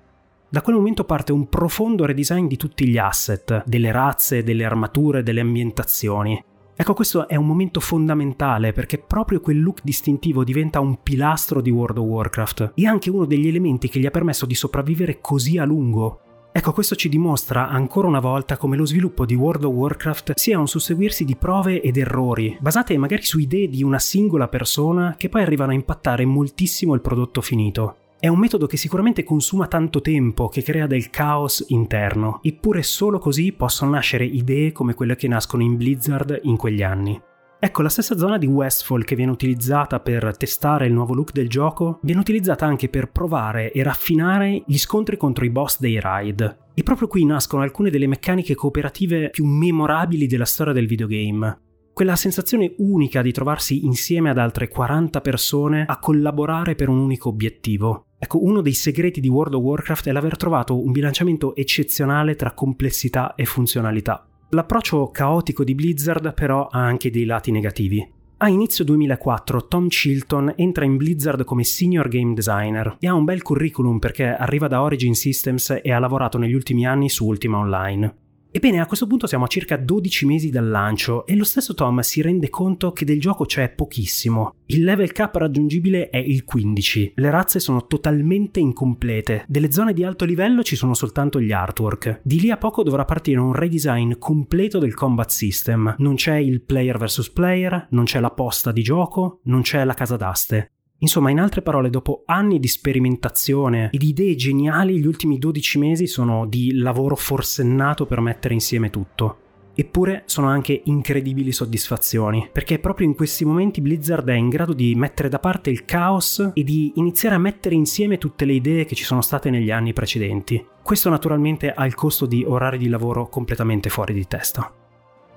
Da 0.47 0.61
quel 0.61 0.75
momento 0.75 1.03
parte 1.03 1.31
un 1.31 1.49
profondo 1.49 2.05
redesign 2.05 2.45
di 2.45 2.57
tutti 2.57 2.87
gli 2.87 2.99
asset, 2.99 3.63
delle 3.65 3.91
razze, 3.91 4.43
delle 4.43 4.65
armature, 4.65 5.23
delle 5.23 5.41
ambientazioni. 5.41 6.43
Ecco, 6.79 6.93
questo 6.93 7.27
è 7.27 7.35
un 7.35 7.47
momento 7.47 7.79
fondamentale 7.79 8.71
perché 8.71 8.99
proprio 8.99 9.41
quel 9.41 9.59
look 9.59 9.79
distintivo 9.81 10.43
diventa 10.43 10.79
un 10.79 11.01
pilastro 11.01 11.59
di 11.59 11.71
World 11.71 11.97
of 11.97 12.05
Warcraft 12.05 12.73
e 12.75 12.85
anche 12.85 13.09
uno 13.09 13.25
degli 13.25 13.47
elementi 13.47 13.89
che 13.89 13.99
gli 13.99 14.05
ha 14.05 14.11
permesso 14.11 14.45
di 14.45 14.53
sopravvivere 14.53 15.19
così 15.19 15.57
a 15.57 15.65
lungo. 15.65 16.19
Ecco, 16.51 16.73
questo 16.73 16.95
ci 16.95 17.09
dimostra 17.09 17.67
ancora 17.67 18.07
una 18.07 18.19
volta 18.19 18.57
come 18.57 18.77
lo 18.77 18.85
sviluppo 18.85 19.25
di 19.25 19.33
World 19.33 19.63
of 19.63 19.73
Warcraft 19.73 20.33
sia 20.35 20.59
un 20.59 20.67
susseguirsi 20.67 21.25
di 21.25 21.35
prove 21.35 21.81
ed 21.81 21.97
errori, 21.97 22.55
basate 22.59 22.95
magari 22.95 23.23
su 23.23 23.39
idee 23.39 23.69
di 23.69 23.81
una 23.81 23.99
singola 23.99 24.47
persona 24.47 25.15
che 25.17 25.29
poi 25.29 25.41
arrivano 25.41 25.71
a 25.71 25.75
impattare 25.75 26.25
moltissimo 26.25 26.93
il 26.93 27.01
prodotto 27.01 27.41
finito. 27.41 28.06
È 28.19 28.27
un 28.27 28.39
metodo 28.39 28.65
che 28.65 28.77
sicuramente 28.77 29.23
consuma 29.23 29.67
tanto 29.67 30.01
tempo, 30.01 30.47
che 30.47 30.63
crea 30.63 30.87
del 30.87 31.11
caos 31.11 31.63
interno, 31.67 32.39
eppure 32.41 32.81
solo 32.81 33.19
così 33.19 33.51
possono 33.51 33.91
nascere 33.91 34.25
idee 34.25 34.71
come 34.71 34.95
quelle 34.95 35.15
che 35.15 35.27
nascono 35.27 35.61
in 35.61 35.77
Blizzard 35.77 36.39
in 36.41 36.57
quegli 36.57 36.81
anni. 36.81 37.21
Ecco, 37.59 37.83
la 37.83 37.89
stessa 37.89 38.17
zona 38.17 38.39
di 38.39 38.47
Westfall 38.47 39.03
che 39.03 39.15
viene 39.15 39.31
utilizzata 39.31 39.99
per 39.99 40.35
testare 40.35 40.87
il 40.87 40.93
nuovo 40.93 41.13
look 41.13 41.31
del 41.31 41.47
gioco, 41.47 41.99
viene 42.01 42.19
utilizzata 42.19 42.65
anche 42.65 42.89
per 42.89 43.11
provare 43.11 43.71
e 43.71 43.83
raffinare 43.83 44.63
gli 44.65 44.77
scontri 44.79 45.15
contro 45.15 45.45
i 45.45 45.51
boss 45.51 45.79
dei 45.79 45.99
raid. 45.99 46.57
E 46.73 46.81
proprio 46.81 47.07
qui 47.07 47.23
nascono 47.23 47.61
alcune 47.61 47.91
delle 47.91 48.07
meccaniche 48.07 48.55
cooperative 48.55 49.29
più 49.29 49.45
memorabili 49.45 50.25
della 50.25 50.45
storia 50.45 50.73
del 50.73 50.87
videogame. 50.87 51.61
Quella 51.93 52.15
sensazione 52.15 52.73
unica 52.77 53.21
di 53.21 53.31
trovarsi 53.31 53.85
insieme 53.85 54.31
ad 54.31 54.39
altre 54.39 54.67
40 54.67 55.21
persone 55.21 55.85
a 55.87 55.99
collaborare 55.99 56.75
per 56.75 56.89
un 56.89 56.97
unico 56.97 57.29
obiettivo. 57.29 58.06
Ecco, 58.19 58.43
uno 58.43 58.61
dei 58.61 58.73
segreti 58.73 59.19
di 59.19 59.27
World 59.27 59.53
of 59.53 59.61
Warcraft 59.61 60.07
è 60.07 60.11
l'aver 60.11 60.37
trovato 60.37 60.83
un 60.83 60.91
bilanciamento 60.91 61.55
eccezionale 61.55 62.35
tra 62.35 62.53
complessità 62.53 63.35
e 63.35 63.45
funzionalità. 63.45 64.25
L'approccio 64.49 65.11
caotico 65.11 65.63
di 65.63 65.75
Blizzard 65.75 66.33
però 66.33 66.67
ha 66.67 66.79
anche 66.79 67.11
dei 67.11 67.25
lati 67.25 67.51
negativi. 67.51 68.15
A 68.39 68.49
inizio 68.49 68.83
2004 68.83 69.67
Tom 69.67 69.87
Chilton 69.87 70.53
entra 70.55 70.85
in 70.85 70.95
Blizzard 70.95 71.43
come 71.43 71.63
senior 71.63 72.07
game 72.07 72.33
designer 72.33 72.97
e 72.99 73.07
ha 73.07 73.13
un 73.13 73.23
bel 73.23 73.41
curriculum 73.41 73.99
perché 73.99 74.25
arriva 74.25 74.67
da 74.67 74.81
Origin 74.81 75.15
Systems 75.15 75.79
e 75.81 75.91
ha 75.91 75.99
lavorato 75.99 76.37
negli 76.37 76.53
ultimi 76.53 76.85
anni 76.85 77.09
su 77.09 77.25
Ultima 77.25 77.57
Online. 77.57 78.15
Ebbene, 78.49 78.79
a 78.79 78.85
questo 78.85 79.07
punto 79.07 79.27
siamo 79.27 79.43
a 79.43 79.47
circa 79.47 79.77
12 79.77 80.25
mesi 80.25 80.49
dal 80.49 80.67
lancio 80.67 81.25
e 81.25 81.35
lo 81.35 81.43
stesso 81.43 81.73
Tom 81.73 81.99
si 81.99 82.21
rende 82.21 82.49
conto 82.49 82.91
che 82.91 83.05
del 83.05 83.19
gioco 83.19 83.45
c'è 83.45 83.69
pochissimo. 83.69 84.55
Il 84.67 84.83
level 84.83 85.11
cap 85.11 85.35
raggiungibile 85.35 86.09
è 86.09 86.17
il 86.17 86.43
15, 86.43 87.13
le 87.15 87.29
razze 87.29 87.59
sono 87.59 87.85
totalmente 87.85 88.59
incomplete, 88.59 89.45
delle 89.47 89.71
zone 89.71 89.93
di 89.93 90.03
alto 90.03 90.25
livello 90.25 90.63
ci 90.63 90.75
sono 90.75 90.93
soltanto 90.93 91.39
gli 91.41 91.51
artwork. 91.51 92.21
Di 92.23 92.39
lì 92.39 92.49
a 92.49 92.57
poco 92.57 92.83
dovrà 92.83 93.05
partire 93.05 93.39
un 93.39 93.53
redesign 93.53 94.13
completo 94.17 94.79
del 94.79 94.93
combat 94.93 95.29
system. 95.29 95.95
Non 95.99 96.15
c'è 96.15 96.35
il 96.35 96.61
player 96.61 96.97
vs 96.97 97.29
player, 97.29 97.87
non 97.91 98.05
c'è 98.05 98.19
la 98.19 98.31
posta 98.31 98.71
di 98.71 98.81
gioco, 98.81 99.41
non 99.43 99.61
c'è 99.61 99.83
la 99.83 99.93
casa 99.93 100.15
d'aste. 100.15 100.71
Insomma, 100.99 101.29
in 101.29 101.39
altre 101.39 101.61
parole, 101.61 101.89
dopo 101.89 102.23
anni 102.25 102.59
di 102.59 102.67
sperimentazione 102.67 103.89
e 103.91 103.97
di 103.97 104.09
idee 104.09 104.35
geniali, 104.35 104.99
gli 104.99 105.05
ultimi 105.05 105.37
12 105.37 105.77
mesi 105.77 106.07
sono 106.07 106.47
di 106.47 106.73
lavoro 106.75 107.15
forsennato 107.15 108.05
per 108.05 108.19
mettere 108.19 108.55
insieme 108.55 108.89
tutto. 108.89 109.37
Eppure 109.79 110.23
sono 110.25 110.47
anche 110.47 110.81
incredibili 110.85 111.51
soddisfazioni, 111.51 112.49
perché 112.51 112.79
proprio 112.79 113.05
in 113.05 113.13
questi 113.13 113.45
momenti 113.45 113.79
Blizzard 113.79 114.27
è 114.27 114.33
in 114.33 114.49
grado 114.49 114.73
di 114.73 114.95
mettere 114.95 115.29
da 115.29 115.37
parte 115.37 115.69
il 115.69 115.85
caos 115.85 116.51
e 116.55 116.63
di 116.63 116.93
iniziare 116.95 117.35
a 117.35 117.39
mettere 117.39 117.75
insieme 117.75 118.17
tutte 118.17 118.45
le 118.45 118.53
idee 118.53 118.85
che 118.85 118.95
ci 118.95 119.03
sono 119.03 119.21
state 119.21 119.51
negli 119.51 119.69
anni 119.69 119.93
precedenti. 119.93 120.65
Questo 120.81 121.11
naturalmente 121.11 121.71
ha 121.71 121.85
il 121.85 121.93
costo 121.93 122.25
di 122.25 122.43
orari 122.43 122.79
di 122.79 122.89
lavoro 122.89 123.29
completamente 123.29 123.89
fuori 123.89 124.15
di 124.15 124.25
testa. 124.25 124.86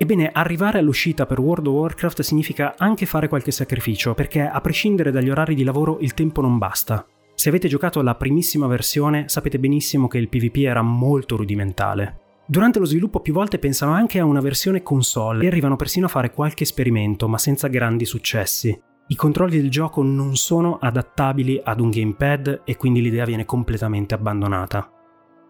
Ebbene, 0.03 0.31
arrivare 0.33 0.79
all'uscita 0.79 1.27
per 1.27 1.41
World 1.41 1.67
of 1.67 1.75
Warcraft 1.75 2.23
significa 2.23 2.75
anche 2.79 3.05
fare 3.05 3.29
qualche 3.29 3.51
sacrificio, 3.51 4.15
perché 4.15 4.41
a 4.41 4.59
prescindere 4.63 5.11
dagli 5.11 5.29
orari 5.29 5.55
di 5.55 5.63
lavoro 5.63 5.99
il 6.01 6.15
tempo 6.15 6.41
non 6.41 6.57
basta. 6.57 7.05
Se 7.35 7.51
avete 7.51 7.69
giocato 7.69 8.01
alla 8.01 8.15
primissima 8.15 8.67
versione 8.67 9.29
sapete 9.29 9.59
benissimo 9.59 10.09
che 10.09 10.17
il 10.17 10.31
PvP 10.31 10.65
era 10.65 10.81
molto 10.81 11.37
rudimentale. 11.37 12.21
Durante 12.47 12.79
lo 12.79 12.87
sviluppo 12.87 13.21
più 13.21 13.35
volte 13.35 13.59
pensano 13.59 13.93
anche 13.93 14.19
a 14.19 14.25
una 14.25 14.41
versione 14.41 14.83
console 14.83 15.45
e 15.45 15.49
arrivano 15.49 15.77
persino 15.77 16.07
a 16.07 16.09
fare 16.09 16.33
qualche 16.33 16.63
esperimento, 16.63 17.29
ma 17.29 17.37
senza 17.37 17.69
grandi 17.69 18.07
successi. 18.07 18.75
I 19.09 19.15
controlli 19.15 19.61
del 19.61 19.69
gioco 19.69 20.03
non 20.03 20.35
sono 20.37 20.79
adattabili 20.81 21.61
ad 21.63 21.79
un 21.79 21.91
gamepad 21.91 22.63
e 22.65 22.75
quindi 22.79 23.03
l'idea 23.03 23.27
viene 23.27 23.45
completamente 23.45 24.15
abbandonata. 24.15 25.00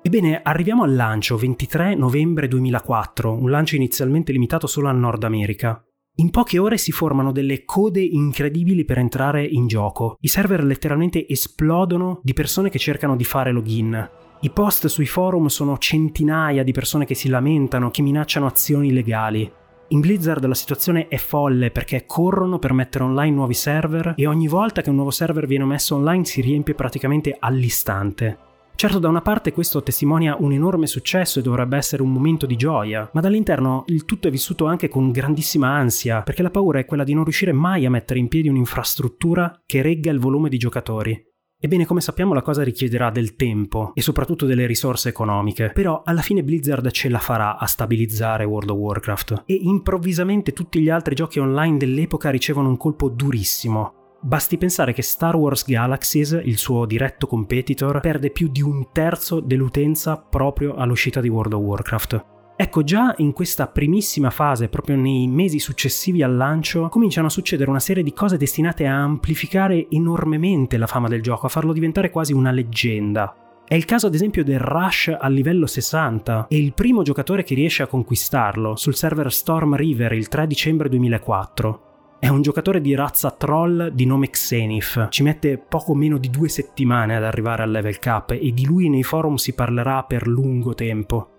Ebbene, 0.02 0.40
arriviamo 0.42 0.82
al 0.82 0.94
lancio 0.94 1.36
23 1.36 1.94
novembre 1.94 2.48
2004, 2.48 3.34
un 3.34 3.50
lancio 3.50 3.76
inizialmente 3.76 4.32
limitato 4.32 4.66
solo 4.66 4.88
al 4.88 4.96
Nord 4.96 5.24
America. 5.24 5.84
In 6.16 6.30
poche 6.30 6.58
ore 6.58 6.78
si 6.78 6.90
formano 6.90 7.32
delle 7.32 7.66
code 7.66 8.00
incredibili 8.00 8.86
per 8.86 8.96
entrare 8.96 9.44
in 9.44 9.66
gioco. 9.66 10.16
I 10.20 10.28
server 10.28 10.64
letteralmente 10.64 11.28
esplodono 11.28 12.20
di 12.22 12.32
persone 12.32 12.70
che 12.70 12.78
cercano 12.78 13.14
di 13.14 13.24
fare 13.24 13.52
login. 13.52 14.10
I 14.40 14.50
post 14.50 14.86
sui 14.86 15.04
forum 15.04 15.48
sono 15.48 15.76
centinaia 15.76 16.62
di 16.62 16.72
persone 16.72 17.04
che 17.04 17.14
si 17.14 17.28
lamentano, 17.28 17.90
che 17.90 18.00
minacciano 18.00 18.46
azioni 18.46 18.94
legali. 18.94 19.52
In 19.88 20.00
Blizzard 20.00 20.42
la 20.46 20.54
situazione 20.54 21.08
è 21.08 21.18
folle 21.18 21.70
perché 21.70 22.06
corrono 22.06 22.58
per 22.58 22.72
mettere 22.72 23.04
online 23.04 23.34
nuovi 23.34 23.54
server 23.54 24.14
e 24.16 24.26
ogni 24.26 24.48
volta 24.48 24.80
che 24.80 24.88
un 24.88 24.96
nuovo 24.96 25.10
server 25.10 25.46
viene 25.46 25.66
messo 25.66 25.94
online 25.96 26.24
si 26.24 26.40
riempie 26.40 26.74
praticamente 26.74 27.36
all'istante. 27.38 28.48
Certo, 28.80 28.98
da 28.98 29.08
una 29.08 29.20
parte 29.20 29.52
questo 29.52 29.82
testimonia 29.82 30.36
un 30.40 30.52
enorme 30.52 30.86
successo 30.86 31.38
e 31.38 31.42
dovrebbe 31.42 31.76
essere 31.76 32.00
un 32.00 32.10
momento 32.10 32.46
di 32.46 32.56
gioia, 32.56 33.10
ma 33.12 33.20
dall'interno 33.20 33.84
il 33.88 34.06
tutto 34.06 34.26
è 34.26 34.30
vissuto 34.30 34.64
anche 34.64 34.88
con 34.88 35.10
grandissima 35.10 35.68
ansia, 35.68 36.22
perché 36.22 36.40
la 36.40 36.48
paura 36.48 36.78
è 36.78 36.86
quella 36.86 37.04
di 37.04 37.12
non 37.12 37.24
riuscire 37.24 37.52
mai 37.52 37.84
a 37.84 37.90
mettere 37.90 38.20
in 38.20 38.28
piedi 38.28 38.48
un'infrastruttura 38.48 39.64
che 39.66 39.82
regga 39.82 40.10
il 40.10 40.18
volume 40.18 40.48
di 40.48 40.56
giocatori. 40.56 41.24
Ebbene, 41.60 41.84
come 41.84 42.00
sappiamo, 42.00 42.32
la 42.32 42.40
cosa 42.40 42.62
richiederà 42.62 43.10
del 43.10 43.36
tempo 43.36 43.92
e 43.92 44.00
soprattutto 44.00 44.46
delle 44.46 44.64
risorse 44.64 45.10
economiche, 45.10 45.72
però 45.74 46.00
alla 46.02 46.22
fine 46.22 46.42
Blizzard 46.42 46.90
ce 46.90 47.10
la 47.10 47.18
farà 47.18 47.58
a 47.58 47.66
stabilizzare 47.66 48.44
World 48.44 48.70
of 48.70 48.78
Warcraft 48.78 49.42
e 49.44 49.58
improvvisamente 49.60 50.54
tutti 50.54 50.80
gli 50.80 50.88
altri 50.88 51.14
giochi 51.14 51.38
online 51.38 51.76
dell'epoca 51.76 52.30
ricevono 52.30 52.70
un 52.70 52.78
colpo 52.78 53.10
durissimo. 53.10 53.99
Basti 54.22 54.58
pensare 54.58 54.92
che 54.92 55.00
Star 55.00 55.34
Wars 55.34 55.64
Galaxies, 55.64 56.38
il 56.44 56.58
suo 56.58 56.84
diretto 56.84 57.26
competitor, 57.26 58.00
perde 58.00 58.30
più 58.30 58.48
di 58.48 58.60
un 58.60 58.88
terzo 58.92 59.40
dell'utenza 59.40 60.18
proprio 60.18 60.74
all'uscita 60.74 61.22
di 61.22 61.28
World 61.28 61.54
of 61.54 61.62
Warcraft. 61.62 62.24
Ecco, 62.54 62.84
già 62.84 63.14
in 63.16 63.32
questa 63.32 63.68
primissima 63.68 64.28
fase, 64.28 64.68
proprio 64.68 64.96
nei 64.96 65.26
mesi 65.26 65.58
successivi 65.58 66.22
al 66.22 66.36
lancio, 66.36 66.88
cominciano 66.88 67.28
a 67.28 67.30
succedere 67.30 67.70
una 67.70 67.80
serie 67.80 68.02
di 68.02 68.12
cose 68.12 68.36
destinate 68.36 68.86
a 68.86 69.00
amplificare 69.00 69.86
enormemente 69.88 70.76
la 70.76 70.86
fama 70.86 71.08
del 71.08 71.22
gioco, 71.22 71.46
a 71.46 71.48
farlo 71.48 71.72
diventare 71.72 72.10
quasi 72.10 72.34
una 72.34 72.50
leggenda. 72.50 73.34
È 73.66 73.74
il 73.74 73.86
caso 73.86 74.08
ad 74.08 74.14
esempio 74.14 74.44
del 74.44 74.58
Rush 74.58 75.16
al 75.18 75.32
livello 75.32 75.64
60 75.64 76.48
e 76.50 76.58
il 76.58 76.74
primo 76.74 77.02
giocatore 77.02 77.42
che 77.42 77.54
riesce 77.54 77.82
a 77.82 77.86
conquistarlo 77.86 78.76
sul 78.76 78.94
server 78.94 79.32
Storm 79.32 79.76
River 79.76 80.12
il 80.12 80.28
3 80.28 80.46
dicembre 80.46 80.90
2004. 80.90 81.89
È 82.20 82.28
un 82.28 82.42
giocatore 82.42 82.82
di 82.82 82.94
razza 82.94 83.30
troll 83.30 83.88
di 83.88 84.04
nome 84.04 84.28
Xenif. 84.28 85.08
Ci 85.08 85.22
mette 85.22 85.56
poco 85.56 85.94
meno 85.94 86.18
di 86.18 86.28
due 86.28 86.50
settimane 86.50 87.16
ad 87.16 87.24
arrivare 87.24 87.62
al 87.62 87.70
level 87.70 87.98
cap 87.98 88.32
e 88.32 88.52
di 88.52 88.66
lui 88.66 88.90
nei 88.90 89.02
forum 89.02 89.36
si 89.36 89.54
parlerà 89.54 90.04
per 90.04 90.26
lungo 90.26 90.74
tempo. 90.74 91.30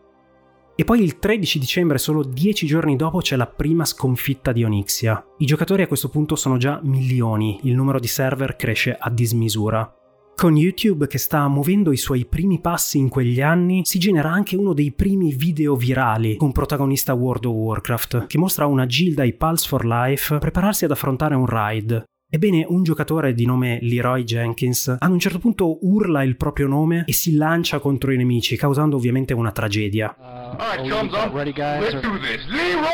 E 0.75 0.83
poi 0.83 1.03
il 1.03 1.19
13 1.19 1.59
dicembre, 1.59 1.99
solo 1.99 2.23
10 2.23 2.65
giorni 2.65 2.95
dopo, 2.95 3.19
c'è 3.19 3.35
la 3.35 3.45
prima 3.45 3.85
sconfitta 3.85 4.51
di 4.51 4.63
Onyxia. 4.63 5.23
I 5.37 5.45
giocatori 5.45 5.83
a 5.83 5.87
questo 5.87 6.09
punto 6.09 6.35
sono 6.35 6.57
già 6.57 6.79
milioni, 6.81 7.59
il 7.63 7.75
numero 7.75 7.99
di 7.99 8.07
server 8.07 8.55
cresce 8.55 8.97
a 8.99 9.11
dismisura. 9.11 10.00
Con 10.41 10.57
YouTube 10.57 11.05
che 11.05 11.19
sta 11.19 11.47
muovendo 11.47 11.91
i 11.91 11.97
suoi 11.97 12.25
primi 12.25 12.59
passi 12.59 12.97
in 12.97 13.09
quegli 13.09 13.41
anni, 13.41 13.81
si 13.85 13.99
genera 13.99 14.31
anche 14.31 14.55
uno 14.55 14.73
dei 14.73 14.91
primi 14.91 15.35
video 15.35 15.75
virali 15.75 16.35
con 16.35 16.51
protagonista 16.51 17.13
World 17.13 17.45
of 17.45 17.53
Warcraft, 17.53 18.25
che 18.25 18.39
mostra 18.39 18.65
una 18.65 18.87
Gilda 18.87 19.23
i 19.23 19.33
Pulse 19.33 19.67
for 19.67 19.85
Life 19.85 20.39
prepararsi 20.39 20.85
ad 20.85 20.89
affrontare 20.89 21.35
un 21.35 21.45
raid. 21.45 22.05
Ebbene, 22.27 22.65
un 22.67 22.81
giocatore 22.81 23.35
di 23.35 23.45
nome 23.45 23.77
Leroy 23.83 24.23
Jenkins 24.23 24.95
ad 24.97 25.11
un 25.11 25.19
certo 25.19 25.37
punto 25.37 25.77
urla 25.85 26.23
il 26.23 26.35
proprio 26.37 26.65
nome 26.65 27.03
e 27.05 27.13
si 27.13 27.35
lancia 27.35 27.77
contro 27.77 28.11
i 28.11 28.17
nemici, 28.17 28.57
causando 28.57 28.95
ovviamente 28.95 29.35
una 29.35 29.51
tragedia. 29.51 30.15
Uh, 30.17 30.23
Alright, 30.59 30.89
thumbs 30.89 31.13
up. 31.13 31.35
Ready, 31.35 31.53
guys? 31.53 31.93
Let's 31.93 32.01
do 32.01 32.17
this. 32.17 32.43
Leroy 32.47 32.89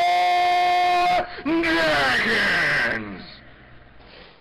Jenkins! 2.26 3.22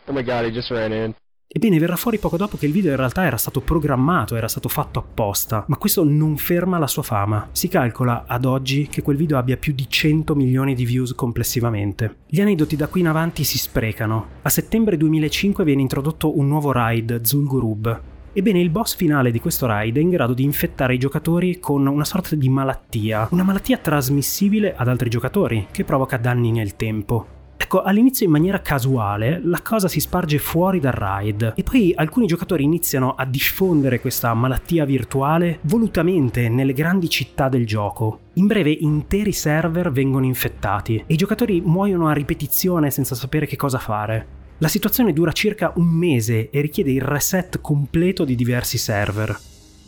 Oh 0.07 0.11
my 0.11 0.23
god, 0.23 0.43
he 0.43 0.51
just 0.51 0.69
ran 0.71 0.91
in. 0.91 1.15
Ebbene, 1.49 1.79
verrà 1.79 1.95
fuori 1.95 2.17
poco 2.17 2.35
dopo 2.35 2.57
che 2.57 2.65
il 2.65 2.73
video 2.73 2.91
in 2.91 2.97
realtà 2.97 3.23
era 3.23 3.37
stato 3.37 3.61
programmato, 3.61 4.35
era 4.35 4.49
stato 4.49 4.67
fatto 4.67 4.99
apposta, 4.99 5.63
ma 5.69 5.77
questo 5.77 6.03
non 6.03 6.35
ferma 6.35 6.77
la 6.77 6.87
sua 6.87 7.03
fama. 7.03 7.47
Si 7.53 7.69
calcola 7.69 8.25
ad 8.27 8.43
oggi 8.43 8.87
che 8.87 9.01
quel 9.01 9.15
video 9.15 9.37
abbia 9.37 9.55
più 9.55 9.73
di 9.73 9.89
100 9.89 10.35
milioni 10.35 10.75
di 10.75 10.83
views 10.83 11.15
complessivamente. 11.15 12.17
Gli 12.27 12.41
aneddoti 12.41 12.75
da 12.75 12.87
qui 12.87 12.99
in 12.99 13.07
avanti 13.07 13.45
si 13.45 13.57
sprecano. 13.57 14.27
A 14.41 14.49
settembre 14.49 14.97
2005 14.97 15.63
viene 15.63 15.81
introdotto 15.81 16.37
un 16.37 16.47
nuovo 16.47 16.73
raid, 16.73 17.21
Zulgurub, 17.21 18.01
Ebbene, 18.37 18.59
il 18.59 18.69
boss 18.69 18.95
finale 18.95 19.31
di 19.31 19.39
questo 19.39 19.65
raid 19.65 19.97
è 19.97 19.99
in 19.99 20.11
grado 20.11 20.35
di 20.35 20.43
infettare 20.43 20.93
i 20.93 20.99
giocatori 20.99 21.59
con 21.59 21.87
una 21.87 22.05
sorta 22.05 22.35
di 22.35 22.49
malattia, 22.49 23.27
una 23.31 23.41
malattia 23.41 23.79
trasmissibile 23.79 24.75
ad 24.75 24.87
altri 24.87 25.09
giocatori, 25.09 25.65
che 25.71 25.83
provoca 25.83 26.17
danni 26.17 26.51
nel 26.51 26.75
tempo. 26.75 27.36
Ecco, 27.67 27.81
all'inizio 27.81 28.25
in 28.25 28.31
maniera 28.31 28.61
casuale 28.61 29.41
la 29.43 29.61
cosa 29.61 29.89
si 29.89 29.99
sparge 29.99 30.37
fuori 30.37 30.79
dal 30.79 30.93
raid 30.93 31.51
e 31.53 31.63
poi 31.63 31.91
alcuni 31.93 32.25
giocatori 32.25 32.63
iniziano 32.63 33.13
a 33.13 33.25
diffondere 33.25 33.99
questa 33.99 34.33
malattia 34.33 34.85
virtuale 34.85 35.59
volutamente 35.63 36.47
nelle 36.47 36.71
grandi 36.71 37.09
città 37.09 37.49
del 37.49 37.67
gioco. 37.67 38.19
In 38.35 38.47
breve 38.47 38.71
interi 38.71 39.33
server 39.33 39.91
vengono 39.91 40.23
infettati 40.23 40.95
e 40.95 41.13
i 41.13 41.17
giocatori 41.17 41.59
muoiono 41.59 42.07
a 42.07 42.13
ripetizione 42.13 42.89
senza 42.89 43.15
sapere 43.15 43.45
che 43.45 43.57
cosa 43.57 43.79
fare. 43.79 44.27
La 44.59 44.69
situazione 44.69 45.11
dura 45.11 45.33
circa 45.33 45.73
un 45.75 45.87
mese 45.87 46.49
e 46.49 46.61
richiede 46.61 46.91
il 46.91 47.01
reset 47.01 47.59
completo 47.59 48.23
di 48.23 48.35
diversi 48.35 48.77
server. 48.77 49.37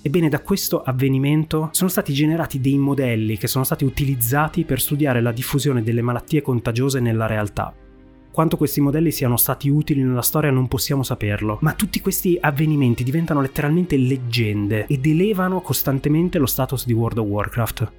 Ebbene, 0.01 0.29
da 0.29 0.39
questo 0.39 0.81
avvenimento 0.81 1.69
sono 1.73 1.89
stati 1.89 2.13
generati 2.13 2.61
dei 2.61 2.77
modelli 2.77 3.37
che 3.37 3.47
sono 3.47 3.65
stati 3.65 3.83
utilizzati 3.83 4.63
per 4.63 4.79
studiare 4.79 5.21
la 5.21 5.33
diffusione 5.33 5.83
delle 5.83 6.01
malattie 6.01 6.41
contagiose 6.41 7.01
nella 7.01 7.25
realtà. 7.25 7.73
Quanto 8.31 8.55
questi 8.55 8.79
modelli 8.79 9.11
siano 9.11 9.35
stati 9.35 9.67
utili 9.67 10.01
nella 10.01 10.21
storia 10.21 10.51
non 10.51 10.69
possiamo 10.69 11.03
saperlo, 11.03 11.57
ma 11.61 11.73
tutti 11.73 11.99
questi 11.99 12.37
avvenimenti 12.39 13.03
diventano 13.03 13.41
letteralmente 13.41 13.97
leggende 13.97 14.85
ed 14.87 15.05
elevano 15.05 15.59
costantemente 15.59 16.37
lo 16.37 16.45
status 16.45 16.85
di 16.85 16.93
World 16.93 17.17
of 17.17 17.27
Warcraft. 17.27 17.91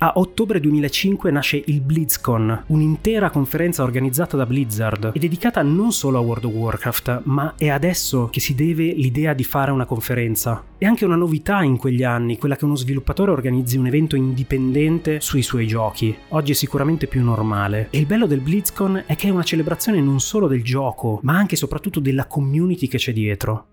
A 0.00 0.12
ottobre 0.14 0.60
2005 0.60 1.28
nasce 1.32 1.60
il 1.66 1.80
BlizzCon, 1.80 2.66
un'intera 2.68 3.30
conferenza 3.30 3.82
organizzata 3.82 4.36
da 4.36 4.46
Blizzard 4.46 5.10
e 5.12 5.18
dedicata 5.18 5.60
non 5.62 5.90
solo 5.90 6.18
a 6.18 6.20
World 6.20 6.44
of 6.44 6.52
Warcraft, 6.52 7.22
ma 7.24 7.54
è 7.58 7.68
adesso 7.68 8.28
che 8.30 8.38
si 8.38 8.54
deve 8.54 8.92
l'idea 8.92 9.34
di 9.34 9.42
fare 9.42 9.72
una 9.72 9.86
conferenza. 9.86 10.62
È 10.78 10.84
anche 10.84 11.04
una 11.04 11.16
novità 11.16 11.62
in 11.62 11.76
quegli 11.76 12.04
anni, 12.04 12.38
quella 12.38 12.54
che 12.54 12.64
uno 12.64 12.76
sviluppatore 12.76 13.32
organizzi 13.32 13.76
un 13.76 13.88
evento 13.88 14.14
indipendente 14.14 15.18
sui 15.18 15.42
suoi 15.42 15.66
giochi. 15.66 16.16
Oggi 16.28 16.52
è 16.52 16.54
sicuramente 16.54 17.08
più 17.08 17.24
normale. 17.24 17.88
E 17.90 17.98
il 17.98 18.06
bello 18.06 18.26
del 18.26 18.38
BlizzCon 18.38 19.02
è 19.04 19.16
che 19.16 19.26
è 19.26 19.32
una 19.32 19.42
celebrazione 19.42 20.00
non 20.00 20.20
solo 20.20 20.46
del 20.46 20.62
gioco, 20.62 21.18
ma 21.24 21.36
anche 21.36 21.56
e 21.56 21.58
soprattutto 21.58 21.98
della 21.98 22.26
community 22.26 22.86
che 22.86 22.98
c'è 22.98 23.12
dietro. 23.12 23.66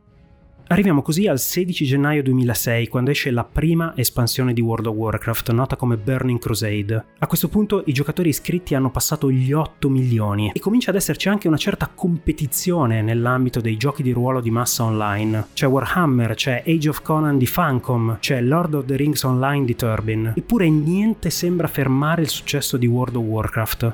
Arriviamo 0.67 1.03
così 1.03 1.27
al 1.27 1.37
16 1.37 1.85
gennaio 1.85 2.23
2006, 2.23 2.87
quando 2.87 3.11
esce 3.11 3.29
la 3.29 3.43
prima 3.43 3.93
espansione 3.95 4.51
di 4.51 4.61
World 4.61 4.87
of 4.87 4.95
Warcraft, 4.95 5.51
nota 5.51 5.75
come 5.75 5.95
Burning 5.95 6.39
Crusade. 6.39 7.05
A 7.19 7.27
questo 7.27 7.49
punto 7.49 7.83
i 7.85 7.93
giocatori 7.93 8.29
iscritti 8.29 8.73
hanno 8.73 8.89
passato 8.89 9.29
gli 9.29 9.53
8 9.53 9.87
milioni 9.89 10.49
e 10.51 10.59
comincia 10.59 10.89
ad 10.89 10.95
esserci 10.95 11.29
anche 11.29 11.47
una 11.47 11.57
certa 11.57 11.87
competizione 11.93 13.03
nell'ambito 13.03 13.61
dei 13.61 13.77
giochi 13.77 14.01
di 14.01 14.11
ruolo 14.11 14.41
di 14.41 14.49
massa 14.49 14.85
online. 14.85 15.49
C'è 15.53 15.67
Warhammer, 15.67 16.33
c'è 16.33 16.63
Age 16.65 16.89
of 16.89 17.03
Conan 17.03 17.37
di 17.37 17.45
Funcom, 17.45 18.17
c'è 18.19 18.41
Lord 18.41 18.73
of 18.73 18.85
the 18.85 18.95
Rings 18.95 19.21
Online 19.21 19.65
di 19.65 19.75
Turbin. 19.75 20.33
Eppure 20.35 20.67
niente 20.67 21.29
sembra 21.29 21.67
fermare 21.67 22.23
il 22.23 22.29
successo 22.29 22.75
di 22.77 22.87
World 22.87 23.17
of 23.17 23.23
Warcraft. 23.23 23.93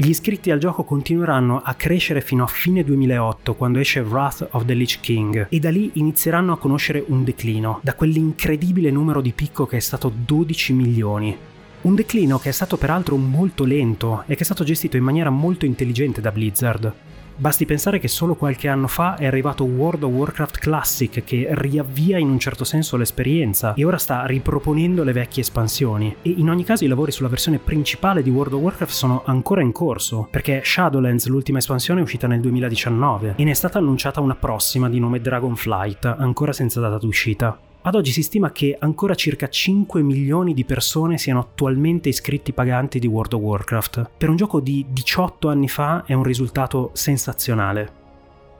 Gli 0.00 0.10
iscritti 0.10 0.52
al 0.52 0.60
gioco 0.60 0.84
continueranno 0.84 1.60
a 1.60 1.74
crescere 1.74 2.20
fino 2.20 2.44
a 2.44 2.46
fine 2.46 2.84
2008 2.84 3.56
quando 3.56 3.80
esce 3.80 3.98
Wrath 3.98 4.46
of 4.52 4.64
the 4.64 4.72
Lich 4.74 5.00
King 5.00 5.48
e 5.50 5.58
da 5.58 5.70
lì 5.70 5.90
inizieranno 5.94 6.52
a 6.52 6.56
conoscere 6.56 7.02
un 7.08 7.24
declino, 7.24 7.80
da 7.82 7.94
quell'incredibile 7.94 8.92
numero 8.92 9.20
di 9.20 9.32
picco 9.32 9.66
che 9.66 9.78
è 9.78 9.80
stato 9.80 10.12
12 10.14 10.72
milioni. 10.72 11.36
Un 11.80 11.96
declino 11.96 12.38
che 12.38 12.50
è 12.50 12.52
stato 12.52 12.76
peraltro 12.76 13.16
molto 13.16 13.64
lento 13.64 14.22
e 14.28 14.36
che 14.36 14.42
è 14.42 14.44
stato 14.44 14.62
gestito 14.62 14.96
in 14.96 15.02
maniera 15.02 15.30
molto 15.30 15.64
intelligente 15.64 16.20
da 16.20 16.30
Blizzard. 16.30 16.94
Basti 17.40 17.66
pensare 17.66 18.00
che 18.00 18.08
solo 18.08 18.34
qualche 18.34 18.66
anno 18.66 18.88
fa 18.88 19.14
è 19.14 19.24
arrivato 19.24 19.62
World 19.62 20.02
of 20.02 20.10
Warcraft 20.10 20.58
Classic 20.58 21.22
che 21.22 21.46
riavvia 21.52 22.18
in 22.18 22.28
un 22.28 22.40
certo 22.40 22.64
senso 22.64 22.96
l'esperienza 22.96 23.74
e 23.74 23.84
ora 23.84 23.96
sta 23.96 24.26
riproponendo 24.26 25.04
le 25.04 25.12
vecchie 25.12 25.42
espansioni. 25.42 26.16
E 26.22 26.30
in 26.30 26.50
ogni 26.50 26.64
caso 26.64 26.84
i 26.84 26.88
lavori 26.88 27.12
sulla 27.12 27.28
versione 27.28 27.60
principale 27.60 28.24
di 28.24 28.30
World 28.30 28.54
of 28.54 28.60
Warcraft 28.60 28.92
sono 28.92 29.22
ancora 29.24 29.62
in 29.62 29.70
corso, 29.70 30.26
perché 30.28 30.62
Shadowlands, 30.64 31.28
l'ultima 31.28 31.58
espansione, 31.58 32.00
è 32.00 32.02
uscita 32.02 32.26
nel 32.26 32.40
2019 32.40 33.34
e 33.36 33.44
ne 33.44 33.52
è 33.52 33.54
stata 33.54 33.78
annunciata 33.78 34.20
una 34.20 34.34
prossima 34.34 34.88
di 34.88 34.98
nome 34.98 35.20
Dragonflight, 35.20 36.06
ancora 36.06 36.52
senza 36.52 36.80
data 36.80 36.98
d'uscita. 36.98 37.67
Ad 37.80 37.94
oggi 37.94 38.10
si 38.10 38.22
stima 38.22 38.50
che 38.50 38.76
ancora 38.78 39.14
circa 39.14 39.48
5 39.48 40.02
milioni 40.02 40.52
di 40.52 40.64
persone 40.64 41.16
siano 41.16 41.40
attualmente 41.40 42.08
iscritti 42.08 42.52
paganti 42.52 42.98
di 42.98 43.06
World 43.06 43.34
of 43.34 43.40
Warcraft. 43.40 44.10
Per 44.18 44.28
un 44.28 44.36
gioco 44.36 44.60
di 44.60 44.84
18 44.90 45.48
anni 45.48 45.68
fa 45.68 46.04
è 46.04 46.12
un 46.12 46.24
risultato 46.24 46.90
sensazionale. 46.92 47.98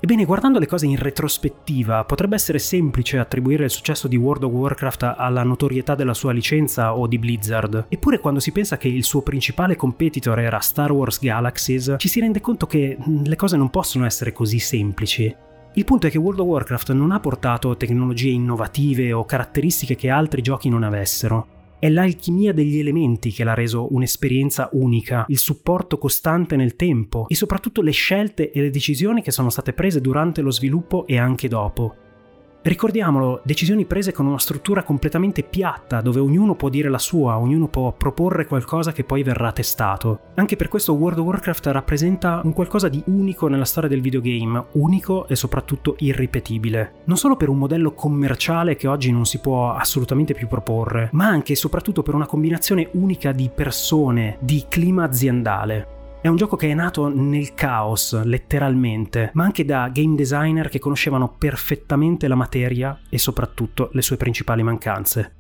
Ebbene, 0.00 0.24
guardando 0.24 0.61
le 0.61 0.68
cose 0.68 0.87
in 0.87 0.96
retrospettiva, 0.96 2.04
potrebbe 2.04 2.37
essere 2.37 2.61
semplice 2.61 3.18
attribuire 3.18 3.64
il 3.64 3.70
successo 3.70 4.07
di 4.07 4.16
World 4.16 4.44
of 4.44 4.52
Warcraft 4.52 5.14
alla 5.16 5.42
notorietà 5.42 5.96
della 5.96 6.14
sua 6.14 6.31
licenza 6.31 6.96
o 6.96 7.09
di 7.09 7.18
Blizzard. 7.18 7.87
Eppure 7.88 8.20
quando 8.20 8.38
si 8.38 8.52
pensa 8.52 8.78
che 8.78 8.87
il 8.87 9.02
suo 9.02 9.22
principale 9.22 9.74
competitor 9.74 10.38
era 10.38 10.61
Star 10.61 10.92
Wars 10.92 11.18
Galaxies, 11.18 11.96
ci 11.98 12.09
si 12.09 12.20
rende 12.20 12.40
conto 12.40 12.66
che 12.66 12.96
le 13.24 13.37
cose 13.37 13.57
non 13.57 13.70
possono 13.70 14.07
essere 14.07 14.33
così 14.33 14.61
semplici. 14.61 15.35
Il 15.79 15.85
punto 15.85 16.09
è 16.09 16.11
che 16.11 16.19
World 16.19 16.41
of 16.41 16.47
Warcraft 16.49 16.91
non 16.91 17.12
ha 17.12 17.21
portato 17.21 17.77
tecnologie 17.77 18.31
innovative 18.31 19.12
o 19.12 19.25
caratteristiche 19.25 19.95
che 19.95 20.11
altri 20.11 20.43
giochi 20.43 20.69
non 20.69 20.83
avessero. 20.83 21.77
È 21.79 21.88
l'alchimia 21.88 22.53
degli 22.53 22.81
elementi 22.81 23.31
che 23.31 23.45
l'ha 23.45 23.55
reso 23.55 23.95
un'esperienza 23.95 24.71
unica, 24.73 25.25
il 25.29 25.38
supporto 25.38 25.97
costante 25.97 26.57
nel 26.57 26.75
tempo 26.75 27.27
e 27.29 27.37
soprattutto 27.37 27.81
le 27.81 27.93
scelte 27.93 28.51
e 28.51 28.61
le 28.61 28.71
decisioni 28.71 29.23
che 29.23 29.31
sono 29.31 29.51
state 29.51 29.73
prese 29.73 30.01
durante 30.01 30.41
lo 30.41 30.51
sviluppo 30.51 31.07
e 31.07 31.17
anche 31.17 31.47
dopo. 31.47 32.08
Ricordiamolo, 32.68 33.40
decisioni 33.44 33.87
prese 33.87 34.12
con 34.12 34.26
una 34.26 34.38
struttura 34.38 34.83
completamente 34.83 35.42
piatta, 35.42 36.02
dove 36.02 36.20
ognuno 36.20 36.54
può 36.54 36.68
dire 36.68 36.90
la 36.90 36.98
sua, 36.98 37.38
ognuno 37.38 37.66
può 37.66 37.92
proporre 37.92 38.46
qualcosa 38.46 38.92
che 38.92 39.04
poi 39.04 39.22
verrà 39.22 39.52
testato. 39.52 40.20
Anche 40.35 40.54
per 40.54 40.68
questo 40.68 40.92
World 40.92 41.18
of 41.18 41.24
Warcraft 41.24 41.66
rappresenta 41.68 42.42
un 42.44 42.52
qualcosa 42.52 42.88
di 42.88 43.02
unico 43.07 43.48
nella 43.48 43.64
storia 43.64 43.88
del 43.88 44.02
videogame, 44.02 44.66
unico 44.72 45.26
e 45.28 45.35
soprattutto 45.35 45.96
irripetibile. 46.00 46.96
Non 47.04 47.16
solo 47.16 47.37
per 47.37 47.48
un 47.48 47.57
modello 47.57 47.92
commerciale 47.92 48.76
che 48.76 48.87
oggi 48.87 49.11
non 49.12 49.24
si 49.24 49.38
può 49.38 49.72
assolutamente 49.72 50.35
più 50.35 50.46
proporre, 50.46 51.09
ma 51.12 51.26
anche 51.26 51.54
e 51.54 51.57
soprattutto 51.57 52.02
per 52.02 52.12
una 52.12 52.26
combinazione 52.26 52.90
unica 52.92 53.33
di 53.33 53.48
persone, 53.48 54.37
di 54.40 54.66
clima 54.68 55.04
aziendale. 55.04 55.96
È 56.20 56.26
un 56.26 56.35
gioco 56.35 56.57
che 56.57 56.68
è 56.68 56.74
nato 56.74 57.09
nel 57.09 57.54
caos, 57.54 58.20
letteralmente, 58.24 59.31
ma 59.35 59.44
anche 59.44 59.64
da 59.64 59.88
game 59.92 60.16
designer 60.16 60.68
che 60.68 60.81
conoscevano 60.81 61.33
perfettamente 61.38 62.26
la 62.26 62.35
materia 62.35 62.98
e 63.09 63.18
soprattutto 63.18 63.90
le 63.92 64.02
sue 64.02 64.16
principali 64.16 64.64
mancanze. 64.64 65.35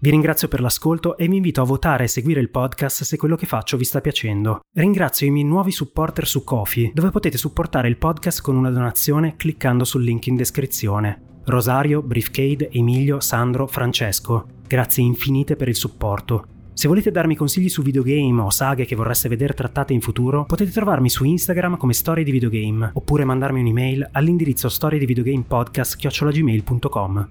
Vi 0.00 0.10
ringrazio 0.10 0.48
per 0.48 0.60
l'ascolto 0.60 1.16
e 1.16 1.28
vi 1.28 1.36
invito 1.36 1.62
a 1.62 1.64
votare 1.64 2.04
e 2.04 2.08
seguire 2.08 2.40
il 2.40 2.50
podcast 2.50 3.04
se 3.04 3.16
quello 3.16 3.36
che 3.36 3.46
faccio 3.46 3.76
vi 3.76 3.84
sta 3.84 4.00
piacendo. 4.00 4.62
Ringrazio 4.74 5.28
i 5.28 5.30
miei 5.30 5.46
nuovi 5.46 5.70
supporter 5.70 6.26
su 6.26 6.42
Kofi, 6.42 6.90
dove 6.92 7.10
potete 7.10 7.38
supportare 7.38 7.86
il 7.86 7.96
podcast 7.96 8.42
con 8.42 8.56
una 8.56 8.70
donazione 8.70 9.36
cliccando 9.36 9.84
sul 9.84 10.02
link 10.02 10.26
in 10.26 10.34
descrizione. 10.34 11.40
Rosario, 11.44 12.02
Briefcade, 12.02 12.68
Emilio, 12.72 13.20
Sandro, 13.20 13.68
Francesco. 13.68 14.46
Grazie 14.66 15.04
infinite 15.04 15.54
per 15.54 15.68
il 15.68 15.76
supporto. 15.76 16.46
Se 16.74 16.88
volete 16.88 17.12
darmi 17.12 17.36
consigli 17.36 17.68
su 17.68 17.82
videogame 17.82 18.40
o 18.42 18.50
saghe 18.50 18.84
che 18.84 18.96
vorreste 18.96 19.28
vedere 19.28 19.54
trattate 19.54 19.92
in 19.92 20.00
futuro, 20.00 20.44
potete 20.44 20.72
trovarmi 20.72 21.08
su 21.08 21.22
Instagram 21.24 21.76
come 21.76 21.92
Storie 21.94 22.24
di 22.24 22.32
Videogame, 22.32 22.90
oppure 22.92 23.24
mandarmi 23.24 23.60
un'email 23.60 24.08
all'indirizzo 24.12 24.68
storiedivideogamepodcast.gmail.com. 24.68 27.28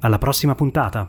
Alla 0.00 0.18
prossima 0.18 0.54
puntata! 0.54 1.08